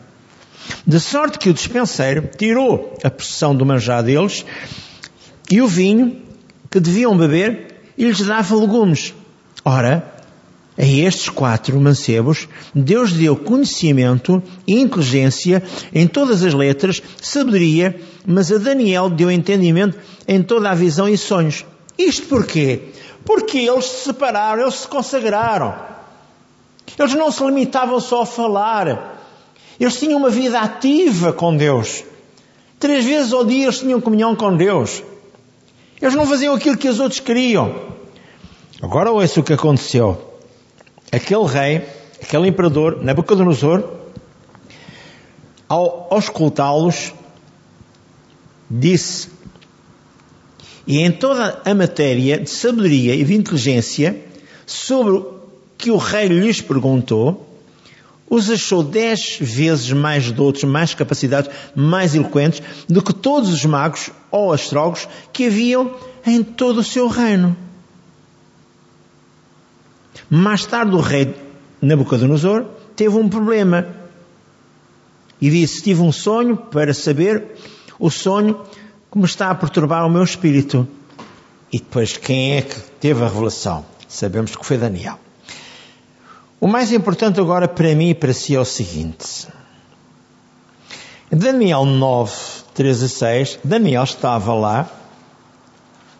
De 0.86 0.98
sorte 0.98 1.38
que 1.38 1.50
o 1.50 1.54
dispenseiro 1.54 2.30
tirou 2.34 2.96
a 3.04 3.10
porção 3.10 3.54
do 3.54 3.66
manjar 3.66 4.02
deles 4.02 4.42
e 5.50 5.60
o 5.60 5.68
vinho 5.68 6.22
que 6.70 6.80
deviam 6.80 7.14
beber 7.14 7.82
e 7.98 8.06
lhes 8.06 8.24
dava 8.24 8.56
legumes. 8.56 9.12
Ora, 9.62 10.17
a 10.78 10.84
estes 10.84 11.28
quatro 11.28 11.80
mancebos, 11.80 12.48
Deus 12.72 13.12
deu 13.12 13.34
conhecimento 13.34 14.40
e 14.64 14.80
inteligência 14.80 15.60
em 15.92 16.06
todas 16.06 16.44
as 16.44 16.54
letras, 16.54 17.02
sabedoria, 17.20 18.00
mas 18.24 18.52
a 18.52 18.58
Daniel 18.58 19.10
deu 19.10 19.28
entendimento 19.28 19.98
em 20.28 20.40
toda 20.40 20.70
a 20.70 20.76
visão 20.76 21.08
e 21.08 21.18
sonhos. 21.18 21.66
Isto 21.98 22.28
porquê? 22.28 22.90
Porque 23.24 23.58
eles 23.58 23.86
se 23.86 24.04
separaram, 24.04 24.62
eles 24.62 24.76
se 24.76 24.86
consagraram. 24.86 25.74
Eles 26.96 27.14
não 27.14 27.32
se 27.32 27.44
limitavam 27.44 27.98
só 27.98 28.22
a 28.22 28.26
falar. 28.26 29.20
Eles 29.80 29.98
tinham 29.98 30.18
uma 30.18 30.30
vida 30.30 30.60
ativa 30.60 31.32
com 31.32 31.56
Deus. 31.56 32.04
Três 32.78 33.04
vezes 33.04 33.32
ao 33.32 33.44
dia 33.44 33.64
eles 33.64 33.80
tinham 33.80 34.00
comunhão 34.00 34.36
com 34.36 34.56
Deus. 34.56 35.02
Eles 36.00 36.14
não 36.14 36.24
faziam 36.24 36.54
aquilo 36.54 36.76
que 36.76 36.88
os 36.88 37.00
outros 37.00 37.18
queriam. 37.18 37.74
Agora 38.80 39.10
ouça 39.10 39.40
o 39.40 39.42
que 39.42 39.52
aconteceu 39.52 40.27
aquele 41.12 41.46
rei, 41.46 41.82
aquele 42.22 42.48
imperador, 42.48 43.02
Nabucodonosor, 43.02 43.84
ao 45.68 46.08
auscultá-los, 46.10 47.12
disse, 48.70 49.28
e 50.86 50.98
em 50.98 51.12
toda 51.12 51.60
a 51.64 51.74
matéria 51.74 52.38
de 52.38 52.48
sabedoria 52.48 53.14
e 53.14 53.24
de 53.24 53.34
inteligência, 53.34 54.18
sobre 54.66 55.22
que 55.76 55.90
o 55.90 55.96
rei 55.96 56.28
lhes 56.28 56.60
perguntou, 56.60 57.46
os 58.30 58.50
achou 58.50 58.82
dez 58.82 59.38
vezes 59.40 59.90
mais 59.92 60.30
doutos, 60.30 60.64
mais 60.64 60.94
capacitados, 60.94 61.50
mais 61.74 62.14
eloquentes 62.14 62.62
do 62.88 63.02
que 63.02 63.12
todos 63.12 63.50
os 63.52 63.64
magos 63.64 64.10
ou 64.30 64.52
astrólogos 64.52 65.08
que 65.32 65.46
haviam 65.46 65.94
em 66.26 66.42
todo 66.42 66.80
o 66.80 66.84
seu 66.84 67.08
reino. 67.08 67.56
Mais 70.30 70.66
tarde 70.66 70.94
o 70.94 71.00
rei 71.00 71.34
Nabucodonosor 71.80 72.66
teve 72.94 73.16
um 73.16 73.28
problema 73.28 73.86
e 75.40 75.50
disse: 75.50 75.82
Tive 75.82 76.02
um 76.02 76.12
sonho 76.12 76.56
para 76.56 76.92
saber 76.92 77.56
o 77.98 78.10
sonho 78.10 78.60
que 79.10 79.18
me 79.18 79.24
está 79.24 79.50
a 79.50 79.54
perturbar 79.54 80.06
o 80.06 80.10
meu 80.10 80.22
espírito. 80.22 80.86
E 81.72 81.78
depois, 81.78 82.16
quem 82.16 82.56
é 82.56 82.62
que 82.62 82.80
teve 83.00 83.22
a 83.22 83.28
revelação? 83.28 83.84
Sabemos 84.08 84.56
que 84.56 84.64
foi 84.64 84.78
Daniel. 84.78 85.18
O 86.60 86.66
mais 86.66 86.92
importante 86.92 87.38
agora 87.38 87.68
para 87.68 87.94
mim 87.94 88.10
e 88.10 88.14
para 88.14 88.32
si 88.32 88.54
é 88.54 88.60
o 88.60 88.64
seguinte. 88.64 89.46
Daniel 91.30 91.84
9, 91.84 92.32
13 92.74 93.04
a 93.04 93.08
6, 93.08 93.58
Daniel 93.62 94.02
estava 94.02 94.54
lá, 94.54 94.90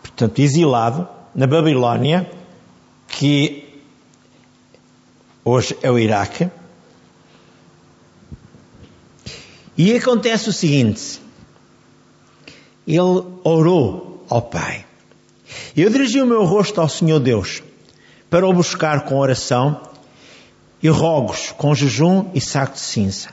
portanto, 0.01 0.39
exilado, 0.39 1.07
na 1.33 1.47
Babilónia, 1.47 2.29
que 3.07 3.58
hoje 5.43 5.77
é 5.81 5.89
o 5.91 5.97
Iraque. 5.97 6.49
E 9.77 9.95
acontece 9.95 10.49
o 10.49 10.53
seguinte: 10.53 11.21
ele 12.87 13.23
orou 13.43 14.25
ao 14.29 14.41
Pai. 14.41 14.85
Eu 15.75 15.89
dirigi 15.89 16.21
o 16.21 16.25
meu 16.25 16.43
rosto 16.43 16.81
ao 16.81 16.89
Senhor 16.89 17.19
Deus 17.19 17.63
para 18.29 18.47
o 18.47 18.53
buscar 18.53 19.05
com 19.05 19.17
oração 19.17 19.81
e 20.81 20.89
rogos 20.89 21.53
com 21.57 21.73
jejum 21.73 22.29
e 22.33 22.41
saco 22.41 22.73
de 22.73 22.79
cinza. 22.79 23.29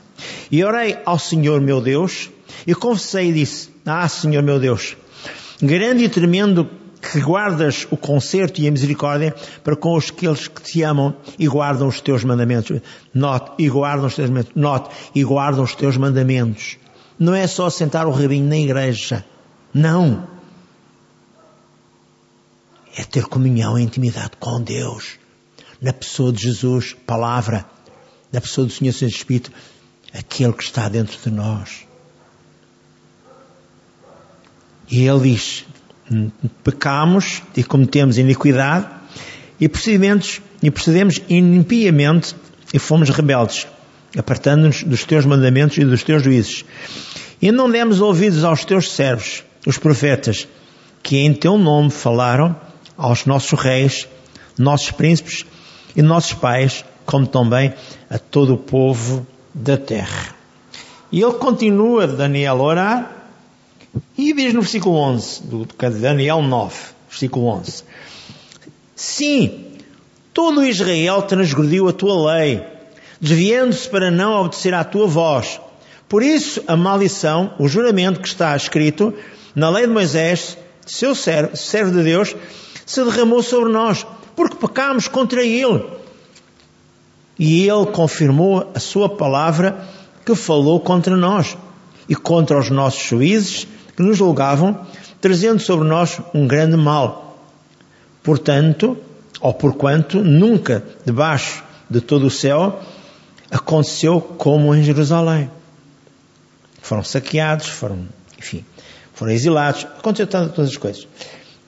E 0.51 0.63
orei 0.63 0.97
ao 1.05 1.19
Senhor 1.19 1.61
meu 1.61 1.81
Deus 1.81 2.29
e 2.65 2.73
confessei 2.73 3.29
e 3.29 3.33
disse: 3.33 3.69
Ah, 3.85 4.07
Senhor 4.07 4.41
meu 4.41 4.59
Deus, 4.59 4.95
grande 5.61 6.05
e 6.05 6.09
tremendo 6.09 6.69
que 7.01 7.19
guardas 7.19 7.87
o 7.91 7.97
conserto 7.97 8.59
e 8.59 8.67
a 8.67 8.71
misericórdia 8.71 9.35
para 9.63 9.75
com 9.75 9.97
aqueles 9.97 10.47
que 10.47 10.61
te 10.61 10.83
amam 10.83 11.15
e 11.37 11.47
guardam 11.47 11.87
os 11.87 12.01
teus 12.01 12.23
mandamentos. 12.23 12.81
Note, 13.13 13.51
e 13.59 13.69
guardam 13.69 14.07
os 14.07 14.15
teus 14.15 14.29
mandamentos. 14.29 14.55
Note, 14.55 14.89
e 15.15 15.23
guardam 15.23 15.63
os 15.63 15.75
teus 15.75 15.97
mandamentos. 15.97 16.77
Não 17.19 17.33
é 17.33 17.47
só 17.47 17.69
sentar 17.69 18.07
o 18.07 18.11
rabinho 18.11 18.47
na 18.47 18.57
igreja. 18.57 19.25
Não. 19.73 20.27
É 22.95 23.03
ter 23.03 23.25
comunhão 23.25 23.77
e 23.77 23.83
intimidade 23.83 24.31
com 24.39 24.61
Deus. 24.61 25.19
Na 25.81 25.93
pessoa 25.93 26.31
de 26.31 26.43
Jesus, 26.43 26.95
palavra. 27.05 27.65
Na 28.31 28.41
pessoa 28.41 28.67
do 28.67 28.73
Senhor 28.73 28.91
Santo 28.91 29.15
Espírito, 29.15 29.51
aquele 30.13 30.53
que 30.53 30.63
está 30.63 30.89
dentro 30.89 31.17
de 31.17 31.29
nós. 31.29 31.87
E 34.89 35.05
ele 35.05 35.33
diz, 35.33 35.65
pecamos 36.63 37.41
e 37.55 37.63
cometemos 37.63 38.17
iniquidade 38.17 38.87
e 39.59 39.67
procedemos, 39.67 40.41
e 40.61 40.71
procedemos 40.71 41.21
impiamente 41.29 42.35
e 42.73 42.79
fomos 42.79 43.09
rebeldes, 43.09 43.67
apartando-nos 44.17 44.83
dos 44.83 45.03
teus 45.03 45.25
mandamentos 45.25 45.77
e 45.77 45.85
dos 45.85 46.03
teus 46.03 46.23
juízes. 46.23 46.65
E 47.41 47.51
não 47.51 47.69
demos 47.69 48.01
ouvidos 48.01 48.43
aos 48.43 48.65
teus 48.65 48.91
servos, 48.91 49.43
os 49.65 49.77
profetas, 49.77 50.47
que 51.03 51.17
em 51.17 51.33
teu 51.33 51.57
nome 51.57 51.89
falaram 51.89 52.55
aos 52.97 53.25
nossos 53.25 53.59
reis, 53.59 54.07
nossos 54.57 54.91
príncipes 54.91 55.45
e 55.95 56.01
nossos 56.01 56.33
pais, 56.33 56.83
como 57.05 57.27
também 57.27 57.73
a 58.09 58.17
todo 58.17 58.53
o 58.53 58.57
povo 58.57 59.25
da 59.53 59.77
terra. 59.77 60.35
E 61.11 61.21
ele 61.21 61.33
continua, 61.33 62.05
Daniel, 62.05 62.59
a 62.59 62.63
orar, 62.63 63.16
E 64.17 64.33
diz 64.33 64.53
no 64.53 64.61
versículo 64.61 64.95
11, 64.95 65.43
do, 65.43 65.67
Daniel 65.99 66.41
9, 66.41 66.75
versículo 67.09 67.45
11: 67.47 67.83
Sim, 68.95 69.65
todo 70.33 70.65
Israel 70.65 71.21
transgrediu 71.21 71.87
a 71.87 71.93
tua 71.93 72.33
lei, 72.33 72.63
desviando-se 73.21 73.87
para 73.89 74.11
não 74.11 74.41
obedecer 74.41 74.73
à 74.73 74.83
tua 74.83 75.07
voz. 75.07 75.59
Por 76.09 76.23
isso, 76.23 76.63
a 76.67 76.75
maldição, 76.75 77.53
o 77.59 77.67
juramento 77.67 78.21
que 78.21 78.27
está 78.27 78.55
escrito 78.55 79.13
na 79.53 79.69
lei 79.69 79.87
de 79.87 79.93
Moisés, 79.93 80.57
seu 80.85 81.13
servo, 81.13 81.55
servo 81.57 81.91
de 81.91 82.03
Deus, 82.03 82.35
se 82.85 83.03
derramou 83.03 83.43
sobre 83.43 83.71
nós, 83.71 84.05
porque 84.35 84.55
pecámos 84.55 85.07
contra 85.07 85.43
ele. 85.43 85.85
E 87.37 87.67
ele 87.67 87.85
confirmou 87.87 88.71
a 88.73 88.79
sua 88.79 89.09
palavra 89.09 89.85
que 90.25 90.33
falou 90.33 90.79
contra 90.79 91.15
nós 91.15 91.57
e 92.09 92.15
contra 92.15 92.57
os 92.57 92.69
nossos 92.69 93.01
juízes 93.01 93.67
que 93.97 94.03
nos 94.03 94.15
julgavam, 94.15 94.85
trazendo 95.19 95.59
sobre 95.59 95.87
nós 95.87 96.21
um 96.31 96.47
grande 96.47 96.77
mal. 96.77 97.41
Portanto, 98.21 98.95
ou 99.41 99.51
porquanto 99.55 100.23
nunca 100.23 100.83
debaixo 101.03 101.63
de 101.89 101.99
todo 101.99 102.27
o 102.27 102.31
céu 102.31 102.79
aconteceu 103.49 104.21
como 104.21 104.75
em 104.75 104.83
Jerusalém. 104.83 105.49
Foram 106.79 107.03
saqueados, 107.03 107.67
foram, 107.67 108.07
enfim, 108.37 108.63
foram 109.13 109.31
exilados, 109.31 109.85
aconteceu 109.85 110.27
todas 110.27 110.69
as 110.69 110.77
coisas. 110.77 111.07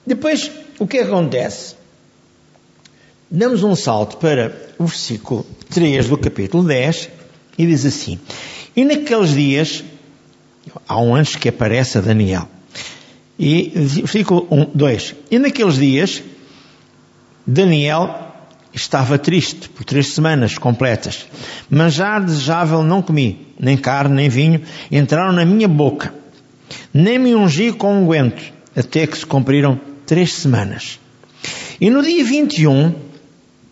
Depois, 0.06 0.52
o 0.78 0.86
que 0.86 1.00
acontece? 1.00 1.76
Damos 3.32 3.64
um 3.64 3.76
salto 3.76 4.18
para 4.18 4.56
o 4.78 4.86
versículo 4.86 5.46
3 5.72 6.08
do 6.08 6.18
capítulo 6.18 6.64
10 6.64 7.10
e 7.58 7.66
diz 7.66 7.86
assim: 7.86 8.20
E 8.76 8.86
naqueles 8.86 9.32
dias 9.32 9.84
há 10.88 11.00
um 11.00 11.16
anjo 11.16 11.38
que 11.38 11.50
aparece 11.50 11.98
a 11.98 12.02
Daniel. 12.02 12.48
E 13.38 13.72
versículo 13.76 14.48
2: 14.74 15.16
E 15.32 15.40
naqueles 15.40 15.76
dias, 15.76 16.22
Daniel 17.46 18.30
estava 18.74 19.18
triste 19.18 19.70
por 19.70 19.84
três 19.84 20.14
semanas 20.14 20.58
completas. 20.58 21.26
Manjar 21.70 22.24
desejável 22.24 22.84
não 22.84 23.02
comi, 23.02 23.48
nem 23.60 23.78
carne, 23.78 24.16
nem 24.16 24.30
vinho, 24.30 24.62
entraram 24.92 25.32
na 25.32 25.46
minha 25.46 25.68
boca. 25.68 26.14
Nem 26.94 27.18
me 27.18 27.36
ungi 27.36 27.72
com 27.72 28.02
unguento, 28.02 28.42
até 28.76 29.08
que 29.08 29.18
se 29.18 29.26
cumpriram 29.26 29.80
três 30.06 30.34
semanas. 30.34 31.00
E 31.80 31.90
no 31.90 32.04
dia 32.04 32.24
21, 32.24 32.94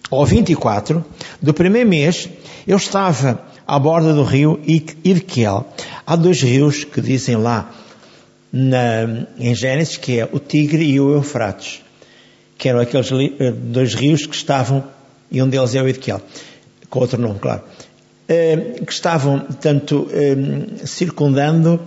ou 0.09 0.25
24, 0.25 1.03
do 1.41 1.53
primeiro 1.53 1.89
mês, 1.89 2.29
eu 2.65 2.77
estava 2.77 3.43
à 3.67 3.77
borda 3.77 4.13
do 4.13 4.23
rio 4.23 4.59
Irquel. 5.03 5.67
Há 6.09 6.15
dois 6.15 6.41
rios 6.41 6.85
que 6.85 7.01
dizem 7.01 7.35
lá 7.35 7.69
na, 8.49 9.27
em 9.37 9.53
Gênesis 9.53 9.97
que 9.97 10.21
é 10.21 10.29
o 10.31 10.39
Tigre 10.39 10.85
e 10.85 11.01
o 11.01 11.11
Eufrates, 11.11 11.81
que 12.57 12.69
eram 12.69 12.79
aqueles 12.79 13.09
eh, 13.11 13.51
dois 13.51 13.93
rios 13.93 14.25
que 14.25 14.33
estavam, 14.33 14.85
e 15.29 15.43
um 15.43 15.49
deles 15.49 15.75
é 15.75 15.83
o 15.83 15.87
Irquel, 15.89 16.21
com 16.89 16.99
outro 16.99 17.21
nome, 17.21 17.39
claro, 17.39 17.61
eh, 18.25 18.75
que 18.85 18.93
estavam, 18.93 19.41
tanto 19.59 20.07
eh, 20.13 20.85
circundando 20.85 21.77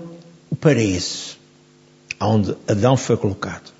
o 0.51 0.55
paraíso, 0.55 1.39
onde 2.21 2.55
Adão 2.69 2.99
foi 2.99 3.17
colocado. 3.17 3.73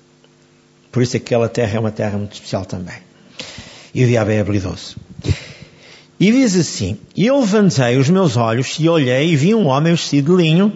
Por 0.91 1.03
isso 1.03 1.15
aquela 1.17 1.49
terra 1.49 1.77
é 1.77 1.79
uma 1.79 1.91
terra 1.91 2.17
muito 2.17 2.33
especial 2.33 2.65
também. 2.65 2.97
E 3.93 4.03
o 4.03 4.07
diabo 4.07 4.31
é 4.31 4.39
habilidoso. 4.39 4.95
E 6.21 6.31
diz 6.31 6.55
assim: 6.55 6.99
E 7.15 7.25
eu 7.25 7.39
levantei 7.39 7.97
os 7.97 8.07
meus 8.07 8.37
olhos 8.37 8.77
e 8.79 8.87
olhei 8.87 9.31
e 9.31 9.35
vi 9.35 9.55
um 9.55 9.65
homem 9.65 9.93
vestido 9.93 10.37
de 10.37 10.43
linho, 10.43 10.71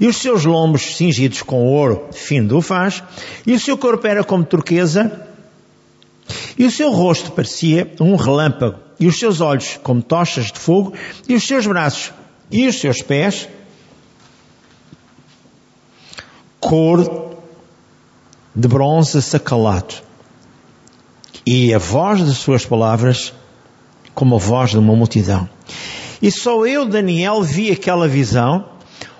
e 0.00 0.06
os 0.06 0.18
seus 0.18 0.44
lombos 0.44 0.94
cingidos 0.94 1.42
com 1.42 1.64
ouro 1.64 2.06
fino 2.12 2.46
do 2.46 2.62
faz, 2.62 3.02
e 3.44 3.54
o 3.54 3.58
seu 3.58 3.76
corpo 3.76 4.06
era 4.06 4.22
como 4.22 4.44
turquesa, 4.44 5.26
e 6.56 6.64
o 6.64 6.70
seu 6.70 6.92
rosto 6.92 7.32
parecia 7.32 7.92
um 8.00 8.14
relâmpago, 8.14 8.78
e 9.00 9.08
os 9.08 9.18
seus 9.18 9.40
olhos 9.40 9.80
como 9.82 10.00
tochas 10.00 10.52
de 10.52 10.60
fogo, 10.60 10.92
e 11.28 11.34
os 11.34 11.44
seus 11.44 11.66
braços 11.66 12.12
e 12.48 12.68
os 12.68 12.78
seus 12.78 13.02
pés, 13.02 13.48
cor 16.60 17.34
de 18.54 18.68
bronze 18.68 19.20
sacalato. 19.20 20.04
E 21.44 21.74
a 21.74 21.78
voz 21.78 22.20
das 22.20 22.36
suas 22.36 22.64
palavras 22.64 23.32
como 24.16 24.34
a 24.34 24.38
voz 24.38 24.70
de 24.70 24.78
uma 24.78 24.96
multidão. 24.96 25.46
E 26.22 26.30
só 26.30 26.66
eu, 26.66 26.86
Daniel, 26.86 27.42
vi 27.42 27.70
aquela 27.70 28.08
visão. 28.08 28.64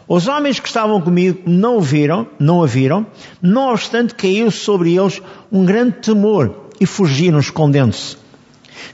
Os 0.08 0.26
homens 0.26 0.58
que 0.58 0.66
estavam 0.66 1.02
comigo 1.02 1.42
não 1.44 1.76
o 1.76 1.80
viram, 1.82 2.26
não 2.40 2.62
a 2.62 2.66
viram. 2.66 3.06
Não 3.42 3.70
obstante, 3.70 4.14
caiu 4.14 4.50
sobre 4.50 4.96
eles 4.96 5.20
um 5.52 5.66
grande 5.66 5.98
temor 5.98 6.70
e 6.80 6.86
fugiram 6.86 7.38
escondendo-se. 7.38 8.16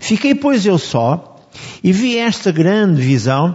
Fiquei, 0.01 0.35
pois, 0.35 0.67
eu 0.67 0.77
só 0.77 1.37
e 1.85 1.93
vi 1.93 2.19
esta 2.19 2.51
grande 2.51 3.01
visão 3.01 3.55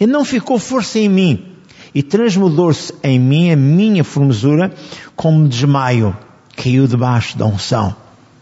e 0.00 0.06
não 0.06 0.24
ficou 0.24 0.58
força 0.58 0.98
em 0.98 1.08
mim 1.08 1.52
e 1.94 2.02
transmudou-se 2.02 2.94
em 3.02 3.18
mim 3.18 3.50
a 3.50 3.56
minha 3.56 4.02
formosura 4.02 4.72
como 5.14 5.46
desmaio. 5.46 6.16
Caiu 6.56 6.86
debaixo 6.86 7.36
da 7.36 7.44
unção 7.44 7.94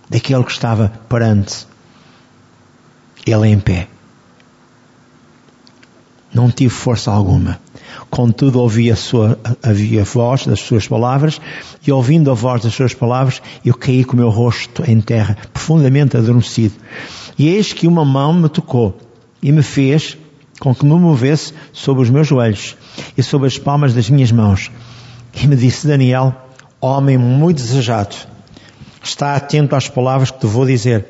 daquele 0.09 0.44
que 0.44 0.52
estava 0.52 0.92
perante 1.09 1.71
ele 3.26 3.48
em 3.48 3.58
pé. 3.58 3.88
Não 6.35 6.50
tive 6.50 6.70
força 6.70 7.11
alguma. 7.11 7.61
Contudo, 8.08 8.61
ouvi 8.61 8.90
a 8.90 8.96
sua, 8.96 9.38
havia 9.62 10.04
voz 10.04 10.46
das 10.46 10.61
suas 10.61 10.88
palavras, 10.88 11.40
e 11.87 11.92
ouvindo 11.92 12.30
a 12.30 12.35
voz 12.35 12.62
das 12.62 12.72
suas 12.72 12.94
palavras, 12.94 13.42
eu 13.64 13.74
caí 13.74 14.04
com 14.04 14.14
o 14.14 14.16
meu 14.16 14.30
rosto 14.30 14.82
em 14.90 15.00
terra, 15.00 15.37
profundamente 15.52 16.16
adormecido. 16.16 16.74
E 17.38 17.48
eis 17.48 17.72
que 17.72 17.87
uma 17.87 18.04
mão 18.04 18.32
me 18.32 18.48
tocou, 18.48 18.98
e 19.42 19.52
me 19.52 19.62
fez 19.62 20.16
com 20.58 20.74
que 20.74 20.85
me 20.85 20.94
movesse 20.94 21.52
sobre 21.72 22.02
os 22.02 22.11
meus 22.11 22.26
joelhos, 22.26 22.76
e 23.16 23.22
sobre 23.22 23.46
as 23.46 23.58
palmas 23.58 23.94
das 23.94 24.08
minhas 24.08 24.32
mãos. 24.32 24.70
E 25.35 25.46
me 25.46 25.56
disse, 25.56 25.87
Daniel, 25.87 26.35
homem 26.80 27.18
muito 27.18 27.58
desejado, 27.58 28.14
está 29.02 29.35
atento 29.35 29.76
às 29.76 29.88
palavras 29.88 30.30
que 30.30 30.40
te 30.40 30.46
vou 30.46 30.64
dizer. 30.64 31.06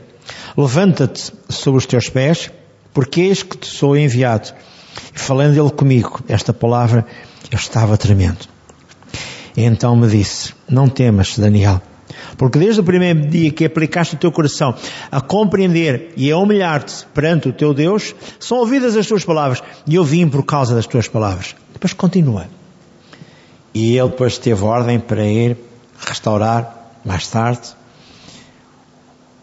Levanta-te 0.57 1.33
sobre 1.49 1.79
os 1.79 1.87
teus 1.87 2.09
pés, 2.09 2.51
porque 2.93 3.21
eis 3.21 3.43
que 3.43 3.57
te 3.57 3.67
sou 3.67 3.97
enviado. 3.97 4.53
E 5.15 5.19
falando 5.19 5.59
ele 5.59 5.71
comigo, 5.71 6.21
esta 6.29 6.53
palavra, 6.53 7.07
eu 7.51 7.57
estava 7.57 7.97
tremendo. 7.97 8.47
E 9.57 9.63
então 9.65 9.97
me 9.97 10.09
disse, 10.09 10.55
não 10.69 10.89
temas, 10.89 11.39
Daniel, 11.39 11.81
porque 12.37 12.59
desde 12.59 12.81
o 12.81 12.85
primeiro 12.85 13.29
dia 13.29 13.51
que 13.51 13.65
aplicaste 13.65 14.15
o 14.15 14.19
teu 14.19 14.33
coração 14.33 14.75
a 15.11 15.21
compreender 15.21 16.13
e 16.17 16.31
a 16.31 16.37
humilhar-te 16.37 17.07
perante 17.15 17.49
o 17.49 17.53
teu 17.53 17.75
Deus, 17.75 18.15
são 18.39 18.59
ouvidas 18.59 18.97
as 18.97 19.07
tuas 19.07 19.25
palavras, 19.25 19.63
e 19.87 19.95
eu 19.95 20.05
vim 20.05 20.29
por 20.29 20.43
causa 20.45 20.75
das 20.75 20.87
tuas 20.87 21.09
palavras. 21.09 21.55
Depois 21.73 21.93
continua. 21.93 22.47
E 23.75 23.97
ele 23.97 24.09
depois 24.09 24.39
teve 24.39 24.65
ordem 24.65 24.99
para 24.99 25.25
ir 25.25 25.57
restaurar, 25.99 26.99
mais 27.05 27.27
tarde, 27.29 27.61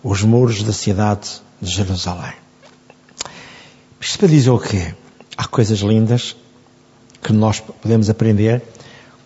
os 0.04 0.24
muros 0.24 0.64
da 0.64 0.74
cidade 0.74 1.42
de 1.62 1.70
Jerusalém. 1.70 2.34
Isto 4.00 4.20
para 4.20 4.28
dizer 4.28 4.50
o 4.50 4.60
quê? 4.60 4.94
Há 5.38 5.46
coisas 5.46 5.80
lindas 5.80 6.36
que 7.22 7.34
nós 7.34 7.60
podemos 7.60 8.10
aprender 8.10 8.64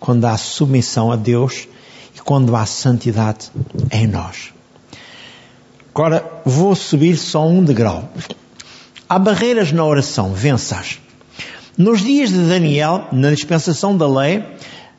quando 0.00 0.24
há 0.24 0.36
submissão 0.36 1.12
a 1.12 1.16
Deus 1.16 1.68
e 2.14 2.20
quando 2.20 2.54
há 2.56 2.66
santidade 2.66 3.50
em 3.90 4.06
nós. 4.06 4.52
Agora 5.94 6.28
vou 6.44 6.74
subir 6.74 7.16
só 7.16 7.46
um 7.46 7.62
degrau. 7.62 8.08
Há 9.08 9.18
barreiras 9.18 9.70
na 9.70 9.84
oração, 9.84 10.34
venças. 10.34 10.98
Nos 11.78 12.02
dias 12.02 12.30
de 12.30 12.48
Daniel, 12.48 13.08
na 13.12 13.30
dispensação 13.30 13.96
da 13.96 14.08
lei, 14.08 14.44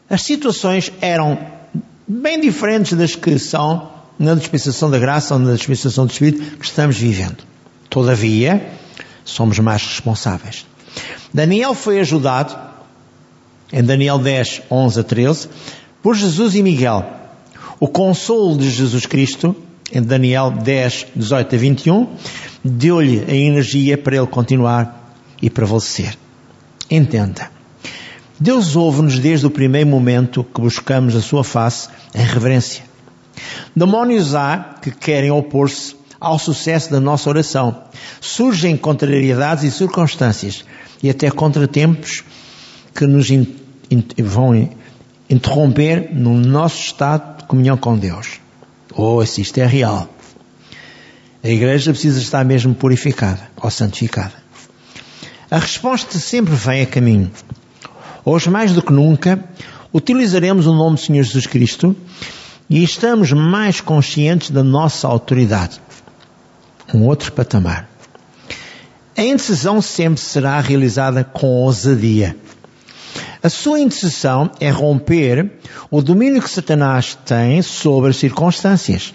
as 0.10 0.22
situações 0.22 0.92
eram 1.02 1.38
bem 2.08 2.40
diferentes 2.40 2.98
das 2.98 3.16
que 3.16 3.38
são 3.38 3.95
na 4.18 4.34
dispensação 4.36 4.90
da 4.90 5.00
graça 5.00 5.34
ou 5.34 5.40
na 5.40 5.54
dispensação 5.54 6.06
do 6.06 6.12
Espírito 6.12 6.58
que 6.58 6.66
estamos 6.66 6.98
vivendo. 6.98 7.38
Todavia, 7.90 8.72
somos 9.24 9.60
mais 9.60 9.82
responsáveis. 9.84 10.66
Daniel 11.34 11.74
foi 11.74 12.00
ajudado, 12.00 12.56
em 13.74 13.84
Daniel 13.84 14.18
10, 14.18 14.64
11 14.72 15.00
a 15.00 15.04
13, 15.04 15.50
por 16.02 16.16
Jesus 16.16 16.56
e 16.56 16.64
Miguel. 16.64 17.06
O 17.80 17.88
consolo 17.88 18.58
de 18.58 18.70
Jesus 18.70 19.06
Cristo, 19.06 19.56
em 19.92 20.02
Daniel 20.02 20.52
10, 20.52 21.08
18 21.16 21.56
a 21.56 21.58
21, 21.58 22.08
deu-lhe 22.64 23.26
a 23.28 23.34
energia 23.34 23.98
para 23.98 24.16
ele 24.16 24.28
continuar 24.28 25.14
e 25.42 25.50
prevalecer. 25.50 26.18
Entenda. 26.90 27.52
Deus 28.40 28.76
ouve-nos 28.76 29.20
desde 29.20 29.46
o 29.46 29.50
primeiro 29.50 29.90
momento 29.90 30.44
que 30.44 30.62
buscamos 30.62 31.16
a 31.16 31.22
sua 31.22 31.44
face 31.44 31.90
em 32.14 32.22
reverência. 32.22 32.84
Demónios 33.76 34.36
há 34.36 34.76
que 34.82 34.92
querem 34.92 35.32
opor-se 35.32 35.96
ao 36.20 36.40
sucesso 36.40 36.92
da 36.92 37.00
nossa 37.00 37.30
oração. 37.30 37.84
Surgem 38.20 38.76
contrariedades 38.76 39.64
e 39.64 39.72
circunstâncias 39.72 40.66
e 41.04 41.10
até 41.10 41.30
contratempos 41.30 42.24
que 42.94 43.06
nos 43.06 43.30
in, 43.30 43.56
in, 43.92 44.04
vão 44.24 44.70
interromper 45.30 46.10
no 46.14 46.34
nosso 46.34 46.82
estado 46.82 47.40
de 47.40 47.44
comunhão 47.46 47.78
com 47.78 47.98
Deus. 47.98 48.40
Oh, 48.96 49.24
se 49.26 49.42
isto 49.42 49.58
é 49.60 49.66
real. 49.66 50.10
A 51.44 51.50
igreja 51.50 51.92
precisa 51.92 52.20
estar 52.20 52.44
mesmo 52.44 52.74
purificada 52.74 53.42
ou 53.62 53.70
santificada. 53.70 54.34
A 55.52 55.60
resposta 55.60 56.18
sempre 56.18 56.56
vem 56.56 56.82
a 56.82 56.86
caminho. 56.88 57.32
Hoje, 58.24 58.50
mais 58.50 58.74
do 58.74 58.82
que 58.82 58.92
nunca, 58.92 59.44
utilizaremos 59.94 60.66
o 60.66 60.74
nome 60.74 60.96
do 60.96 61.02
Senhor 61.02 61.22
Jesus 61.22 61.46
Cristo 61.46 61.96
e 62.70 62.84
estamos 62.84 63.32
mais 63.32 63.82
conscientes 63.82 64.50
da 64.50 64.64
nossa 64.64 65.08
autoridade. 65.08 65.80
Um 66.94 67.04
outro 67.04 67.32
patamar. 67.32 67.90
A 69.18 69.22
intercessão 69.22 69.82
sempre 69.82 70.20
será 70.20 70.60
realizada 70.60 71.24
com 71.24 71.48
ousadia. 71.48 72.36
A 73.42 73.50
sua 73.50 73.80
intercessão 73.80 74.52
é 74.60 74.70
romper 74.70 75.52
o 75.90 76.02
domínio 76.02 76.42
que 76.42 76.50
Satanás 76.50 77.18
tem 77.26 77.62
sobre 77.62 78.10
as 78.10 78.18
circunstâncias 78.18 79.14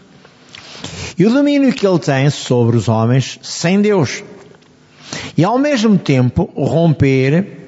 e 1.18 1.26
o 1.26 1.30
domínio 1.30 1.72
que 1.72 1.86
ele 1.86 1.98
tem 1.98 2.30
sobre 2.30 2.76
os 2.76 2.88
homens 2.88 3.38
sem 3.42 3.82
Deus. 3.82 4.22
E 5.36 5.44
ao 5.44 5.58
mesmo 5.58 5.98
tempo 5.98 6.50
romper 6.56 7.58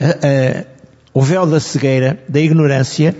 a, 0.00 0.06
a, 0.06 0.64
o 1.12 1.20
véu 1.20 1.44
da 1.44 1.60
cegueira, 1.60 2.22
da 2.28 2.40
ignorância 2.40 3.14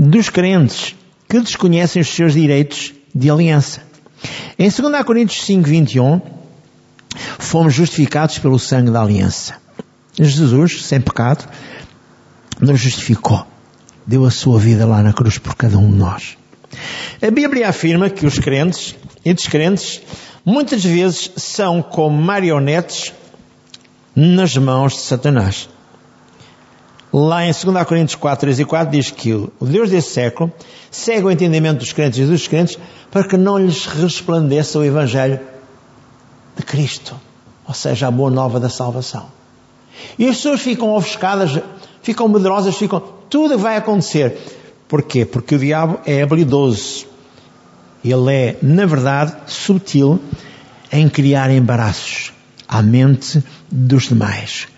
dos 0.00 0.30
crentes 0.30 0.96
que 1.28 1.38
desconhecem 1.38 2.00
os 2.00 2.08
seus 2.08 2.32
direitos 2.32 2.94
de 3.14 3.30
aliança. 3.30 3.82
Em 4.58 4.70
2 4.70 5.04
Coríntios 5.04 5.44
5, 5.44 5.68
21, 5.68 6.22
fomos 7.38 7.74
justificados 7.74 8.38
pelo 8.38 8.58
sangue 8.58 8.90
da 8.90 9.02
aliança. 9.02 9.56
Jesus, 10.18 10.86
sem 10.86 11.02
pecado, 11.02 11.46
nos 12.58 12.80
justificou. 12.80 13.46
Deu 14.06 14.24
a 14.24 14.30
sua 14.30 14.58
vida 14.58 14.86
lá 14.86 15.02
na 15.02 15.12
cruz 15.12 15.36
por 15.36 15.54
cada 15.54 15.76
um 15.76 15.90
de 15.90 15.98
nós. 15.98 16.38
A 17.20 17.30
Bíblia 17.30 17.68
afirma 17.68 18.08
que 18.08 18.24
os 18.24 18.38
crentes 18.38 18.96
e 19.22 19.34
descrentes 19.34 20.00
muitas 20.44 20.82
vezes 20.82 21.30
são 21.36 21.82
como 21.82 22.20
marionetes 22.20 23.12
nas 24.16 24.56
mãos 24.56 24.94
de 24.94 25.00
Satanás. 25.00 25.68
Lá 27.12 27.44
em 27.44 27.52
2 27.52 27.84
Coríntios 27.86 28.14
4, 28.14 28.40
3 28.40 28.60
e 28.60 28.64
4 28.64 28.92
diz 28.92 29.10
que 29.10 29.32
o 29.32 29.52
Deus 29.60 29.90
desse 29.90 30.10
século 30.10 30.52
segue 30.90 31.26
o 31.26 31.30
entendimento 31.30 31.78
dos 31.78 31.92
crentes 31.92 32.20
e 32.20 32.24
dos 32.24 32.46
crentes 32.46 32.78
para 33.10 33.24
que 33.24 33.36
não 33.36 33.58
lhes 33.58 33.86
resplandeça 33.86 34.78
o 34.78 34.84
Evangelho 34.84 35.40
de 36.56 36.62
Cristo, 36.62 37.16
ou 37.66 37.74
seja, 37.74 38.06
a 38.06 38.10
boa 38.10 38.30
nova 38.30 38.60
da 38.60 38.68
salvação. 38.68 39.26
E 40.18 40.26
as 40.28 40.36
pessoas 40.36 40.60
ficam 40.60 40.94
ofuscadas, 40.94 41.60
ficam 42.00 42.28
medrosas, 42.28 42.76
ficam, 42.76 43.02
tudo 43.28 43.58
vai 43.58 43.76
acontecer. 43.76 44.38
Porquê? 44.86 45.24
Porque 45.24 45.56
o 45.56 45.58
diabo 45.58 45.98
é 46.06 46.22
habilidoso. 46.22 47.06
Ele 48.04 48.32
é, 48.32 48.56
na 48.62 48.86
verdade, 48.86 49.34
subtil 49.46 50.20
em 50.92 51.08
criar 51.08 51.50
embaraços 51.50 52.32
à 52.68 52.80
mente 52.82 53.42
dos 53.70 54.08
demais, 54.08 54.68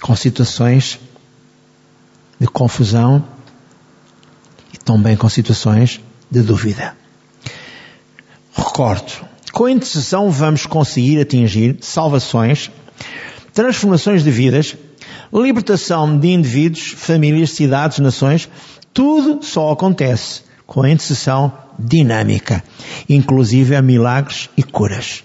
com 0.00 0.14
situações 0.14 0.98
de 2.42 2.48
confusão 2.48 3.24
e 4.74 4.76
também 4.76 5.16
com 5.16 5.28
situações 5.28 6.00
de 6.28 6.42
dúvida. 6.42 6.96
Recordo, 8.52 9.12
com 9.52 9.66
a 9.66 9.70
intercessão 9.70 10.28
vamos 10.28 10.66
conseguir 10.66 11.20
atingir 11.20 11.76
salvações, 11.80 12.68
transformações 13.54 14.24
de 14.24 14.30
vidas, 14.32 14.76
libertação 15.32 16.18
de 16.18 16.30
indivíduos, 16.30 16.88
famílias, 16.96 17.50
cidades, 17.50 18.00
nações, 18.00 18.48
tudo 18.92 19.40
só 19.44 19.70
acontece 19.70 20.42
com 20.66 20.82
a 20.82 20.90
intercessão 20.90 21.52
dinâmica, 21.78 22.64
inclusive 23.08 23.76
a 23.76 23.80
milagres 23.80 24.50
e 24.56 24.64
curas. 24.64 25.22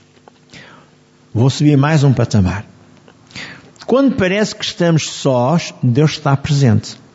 Vou 1.34 1.50
subir 1.50 1.78
mais 1.78 2.04
um 2.04 2.14
patamar. 2.14 2.64
Quando 3.88 4.16
parece 4.16 4.56
que 4.56 4.64
estamos 4.64 5.10
sós, 5.10 5.74
Deus 5.82 6.12
está 6.12 6.38
presente. 6.38 7.07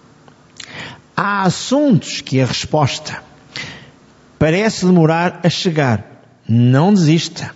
Há 1.16 1.42
assuntos 1.42 2.20
que 2.20 2.40
a 2.40 2.46
resposta 2.46 3.22
parece 4.38 4.86
demorar 4.86 5.40
a 5.44 5.48
chegar. 5.48 6.04
Não 6.48 6.92
desista. 6.92 7.54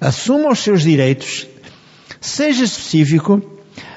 Assuma 0.00 0.50
os 0.50 0.58
seus 0.58 0.82
direitos. 0.82 1.46
Seja 2.20 2.64
específico. 2.64 3.40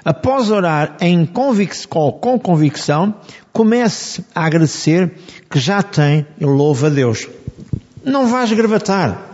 Após 0.04 0.50
orar 0.50 0.98
em 1.00 1.26
convic 1.26 1.88
com 1.88 2.40
convicção, 2.40 3.16
comece 3.54 4.24
a 4.34 4.46
agradecer 4.46 5.14
que 5.50 5.60
já 5.60 5.82
tem 5.84 6.26
e 6.40 6.46
louva 6.46 6.88
a 6.88 6.90
Deus. 6.90 7.28
Não 8.04 8.28
vais 8.28 8.52
gravatar. 8.52 9.30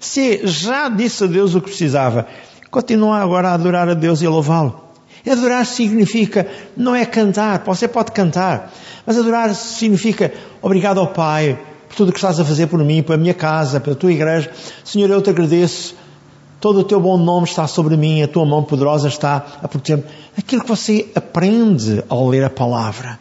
Se 0.00 0.46
já 0.46 0.88
disse 0.88 1.24
a 1.24 1.26
Deus 1.26 1.54
o 1.54 1.60
que 1.60 1.68
precisava, 1.68 2.26
continua 2.70 3.18
agora 3.18 3.50
a 3.50 3.54
adorar 3.54 3.88
a 3.88 3.94
Deus 3.94 4.22
e 4.22 4.26
louvá-lo. 4.26 4.89
Adorar 5.28 5.66
significa, 5.66 6.46
não 6.76 6.94
é 6.94 7.04
cantar, 7.04 7.62
você 7.64 7.86
pode 7.86 8.12
cantar, 8.12 8.72
mas 9.04 9.18
adorar 9.18 9.54
significa 9.54 10.32
obrigado 10.62 10.98
ao 10.98 11.08
Pai 11.08 11.58
por 11.88 11.96
tudo 11.96 12.08
o 12.08 12.12
que 12.12 12.18
estás 12.18 12.38
a 12.40 12.44
fazer 12.44 12.68
por 12.68 12.82
mim, 12.82 13.02
pela 13.02 13.18
minha 13.18 13.34
casa, 13.34 13.80
pela 13.80 13.96
tua 13.96 14.12
igreja. 14.12 14.50
Senhor, 14.84 15.10
eu 15.10 15.20
te 15.20 15.30
agradeço. 15.30 15.94
Todo 16.60 16.80
o 16.80 16.84
teu 16.84 17.00
bom 17.00 17.16
nome 17.16 17.46
está 17.46 17.66
sobre 17.66 17.96
mim, 17.96 18.22
a 18.22 18.28
tua 18.28 18.44
mão 18.44 18.62
poderosa 18.62 19.08
está 19.08 19.44
a 19.62 19.66
proteger-me. 19.66 20.04
Aquilo 20.36 20.62
que 20.62 20.68
você 20.68 21.08
aprende 21.14 22.04
ao 22.08 22.28
ler 22.28 22.44
a 22.44 22.50
palavra. 22.50 23.18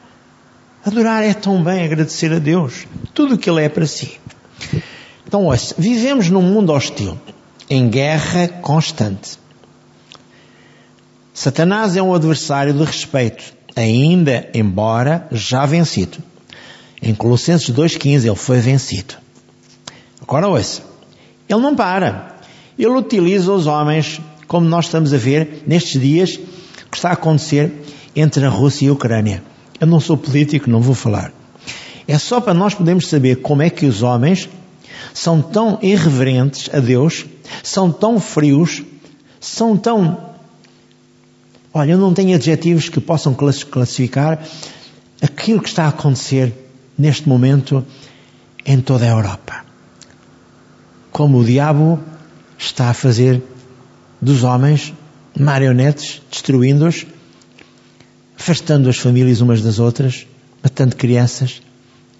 Adorar 0.85 1.23
é 1.23 1.33
tão 1.33 1.63
bem 1.63 1.83
agradecer 1.83 2.31
a 2.33 2.39
Deus. 2.39 2.85
Tudo 3.13 3.35
o 3.35 3.37
que 3.37 3.49
Ele 3.49 3.63
é 3.63 3.69
para 3.69 3.85
si. 3.85 4.19
Então, 5.25 5.45
ouça, 5.45 5.75
vivemos 5.77 6.29
num 6.29 6.41
mundo 6.41 6.73
hostil, 6.73 7.17
em 7.69 7.89
guerra 7.89 8.47
constante. 8.47 9.37
Satanás 11.39 11.95
é 11.95 12.03
um 12.03 12.13
adversário 12.13 12.73
de 12.73 12.83
respeito, 12.83 13.53
ainda 13.73 14.49
embora 14.53 15.25
já 15.31 15.65
vencido. 15.65 16.17
Em 17.01 17.15
Colossenses 17.15 17.69
2,15 17.73 18.25
ele 18.25 18.35
foi 18.35 18.59
vencido. 18.59 19.13
Agora 20.21 20.49
ouça, 20.49 20.81
ele 21.47 21.61
não 21.61 21.73
para. 21.77 22.35
Ele 22.77 22.91
utiliza 22.91 23.53
os 23.53 23.67
homens, 23.67 24.19
como 24.49 24.67
nós 24.67 24.87
estamos 24.87 25.13
a 25.13 25.17
ver 25.17 25.63
nestes 25.65 26.01
dias, 26.01 26.35
que 26.35 26.97
está 26.97 27.11
a 27.11 27.13
acontecer 27.13 27.71
entre 28.13 28.45
a 28.45 28.49
Rússia 28.49 28.87
e 28.87 28.89
a 28.89 28.91
Ucrânia. 28.91 29.41
Eu 29.79 29.87
não 29.87 30.01
sou 30.01 30.17
político, 30.17 30.69
não 30.69 30.81
vou 30.81 30.93
falar. 30.93 31.31
É 32.05 32.17
só 32.17 32.41
para 32.41 32.53
nós 32.53 32.73
podermos 32.73 33.07
saber 33.07 33.37
como 33.37 33.61
é 33.61 33.69
que 33.69 33.85
os 33.85 34.03
homens 34.03 34.49
são 35.13 35.41
tão 35.41 35.79
irreverentes 35.81 36.69
a 36.73 36.81
Deus, 36.81 37.25
são 37.63 37.93
tão 37.93 38.19
frios, 38.19 38.83
são 39.39 39.77
tão 39.77 40.28
Olha, 41.73 41.91
eu 41.91 41.97
não 41.97 42.13
tenho 42.13 42.35
adjetivos 42.35 42.89
que 42.89 42.99
possam 42.99 43.33
classificar 43.33 44.43
aquilo 45.21 45.61
que 45.61 45.69
está 45.69 45.85
a 45.85 45.89
acontecer 45.89 46.53
neste 46.97 47.29
momento 47.29 47.85
em 48.65 48.81
toda 48.81 49.05
a 49.05 49.09
Europa. 49.09 49.65
Como 51.11 51.39
o 51.39 51.43
diabo 51.43 51.99
está 52.57 52.89
a 52.89 52.93
fazer 52.93 53.41
dos 54.21 54.43
homens 54.43 54.93
marionetes, 55.37 56.21
destruindo-os, 56.29 57.05
afastando 58.37 58.89
as 58.89 58.97
famílias 58.97 59.41
umas 59.41 59.61
das 59.61 59.79
outras, 59.79 60.25
matando 60.63 60.95
crianças, 60.95 61.61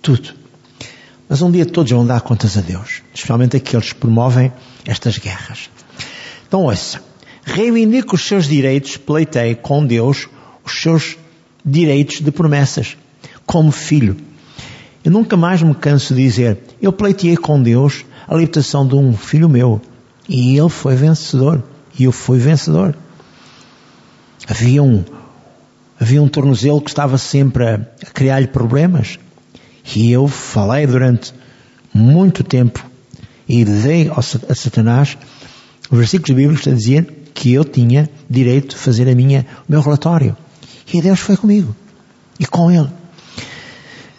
tudo. 0.02 0.34
Mas 1.28 1.42
um 1.42 1.52
dia 1.52 1.66
todos 1.66 1.92
vão 1.92 2.06
dar 2.06 2.22
contas 2.22 2.58
a 2.58 2.62
Deus, 2.62 3.02
especialmente 3.14 3.58
aqueles 3.58 3.94
que 3.94 4.00
promovem 4.00 4.52
estas 4.86 5.18
guerras. 5.18 5.70
Então 6.48 6.64
ouça, 6.64 7.02
reivindica 7.50 8.16
os 8.16 8.26
seus 8.26 8.48
direitos, 8.48 8.98
pleiteie 8.98 9.56
com 9.56 9.86
Deus 9.86 10.28
os 10.64 10.82
seus 10.82 11.18
direitos 11.66 12.22
de 12.22 12.32
promessas, 12.32 12.98
como 13.46 13.72
filho. 13.72 14.16
Eu 15.04 15.12
nunca 15.12 15.36
mais 15.36 15.62
me 15.62 15.74
canso 15.74 16.14
de 16.14 16.22
dizer, 16.22 16.58
eu 16.82 16.92
pleiteei 16.92 17.38
com 17.38 17.62
Deus 17.62 18.06
a 18.28 18.36
libertação 18.36 18.88
de 18.88 18.96
um 18.96 19.16
filho 19.16 19.50
meu, 19.50 19.82
e 20.28 20.58
ele 20.58 20.70
foi 20.70 20.96
vencedor, 20.96 21.64
e 21.98 22.04
eu 22.04 22.12
fui 22.12 22.38
vencedor. 22.38 22.96
Havia 24.48 24.84
um, 24.84 25.04
havia 26.00 26.22
um 26.22 26.28
tornozelo 26.28 26.82
que 26.82 26.90
estava 26.90 27.18
sempre 27.18 27.64
a, 27.66 27.76
a 27.76 28.12
criar-lhe 28.14 28.48
problemas, 28.48 29.18
e 29.96 30.12
eu 30.12 30.28
falei 30.28 30.86
durante 30.86 31.34
muito 31.94 32.44
tempo, 32.44 32.86
e 33.48 33.66
dei 33.66 34.12
a 34.16 34.22
Satanás 34.22 35.18
os 35.90 35.98
versículos 35.98 36.36
bíblicos 36.36 36.68
a 36.68 36.72
dizer 36.72 37.19
que 37.40 37.54
eu 37.54 37.64
tinha 37.64 38.10
direito 38.30 38.76
de 38.76 38.82
fazer 38.82 39.08
a 39.08 39.16
minha, 39.16 39.46
o 39.66 39.72
meu 39.72 39.80
relatório. 39.80 40.36
E 40.94 41.02
Deus 41.02 41.22
foi 41.22 41.38
comigo. 41.38 41.74
E 42.38 42.46
com 42.46 42.70
Ele. 42.70 42.90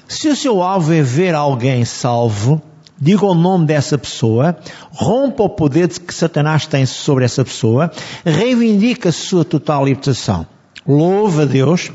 Se 0.09 0.27
o 0.29 0.35
seu 0.35 0.63
alvo 0.63 0.95
é 0.95 1.03
ver 1.03 1.35
alguém 1.35 1.85
salvo, 1.85 2.63
diga 2.99 3.27
o 3.27 3.35
nome 3.35 3.67
dessa 3.67 3.99
pessoa, 3.99 4.59
rompa 4.91 5.43
o 5.43 5.51
poder 5.51 5.89
que 5.89 6.15
Satanás 6.15 6.67
tem 6.67 6.87
sobre 6.87 7.27
essa 7.27 7.45
pessoa, 7.45 7.93
reivindica 8.25 9.11
a 9.11 9.13
sua 9.13 9.45
total 9.45 9.85
libertação. 9.85 10.47
Louva 10.89 11.43
a 11.43 11.45
Deus 11.45 11.93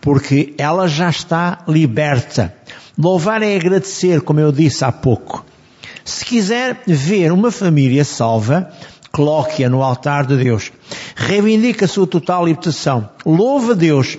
porque 0.00 0.54
ela 0.56 0.88
já 0.88 1.10
está 1.10 1.64
liberta. 1.68 2.54
Louvar 2.96 3.42
é 3.42 3.54
agradecer, 3.54 4.22
como 4.22 4.40
eu 4.40 4.50
disse 4.50 4.86
há 4.86 4.90
pouco. 4.90 5.44
Se 6.02 6.24
quiser 6.24 6.82
ver 6.86 7.32
uma 7.32 7.50
família 7.50 8.04
salva, 8.04 8.70
coloque-a 9.16 9.70
no 9.70 9.82
altar 9.82 10.26
de 10.26 10.36
Deus. 10.36 10.70
Reivindique 11.14 11.82
a 11.82 11.88
sua 11.88 12.06
total 12.06 12.44
libertação. 12.44 13.08
Louva 13.24 13.74
Deus, 13.74 14.18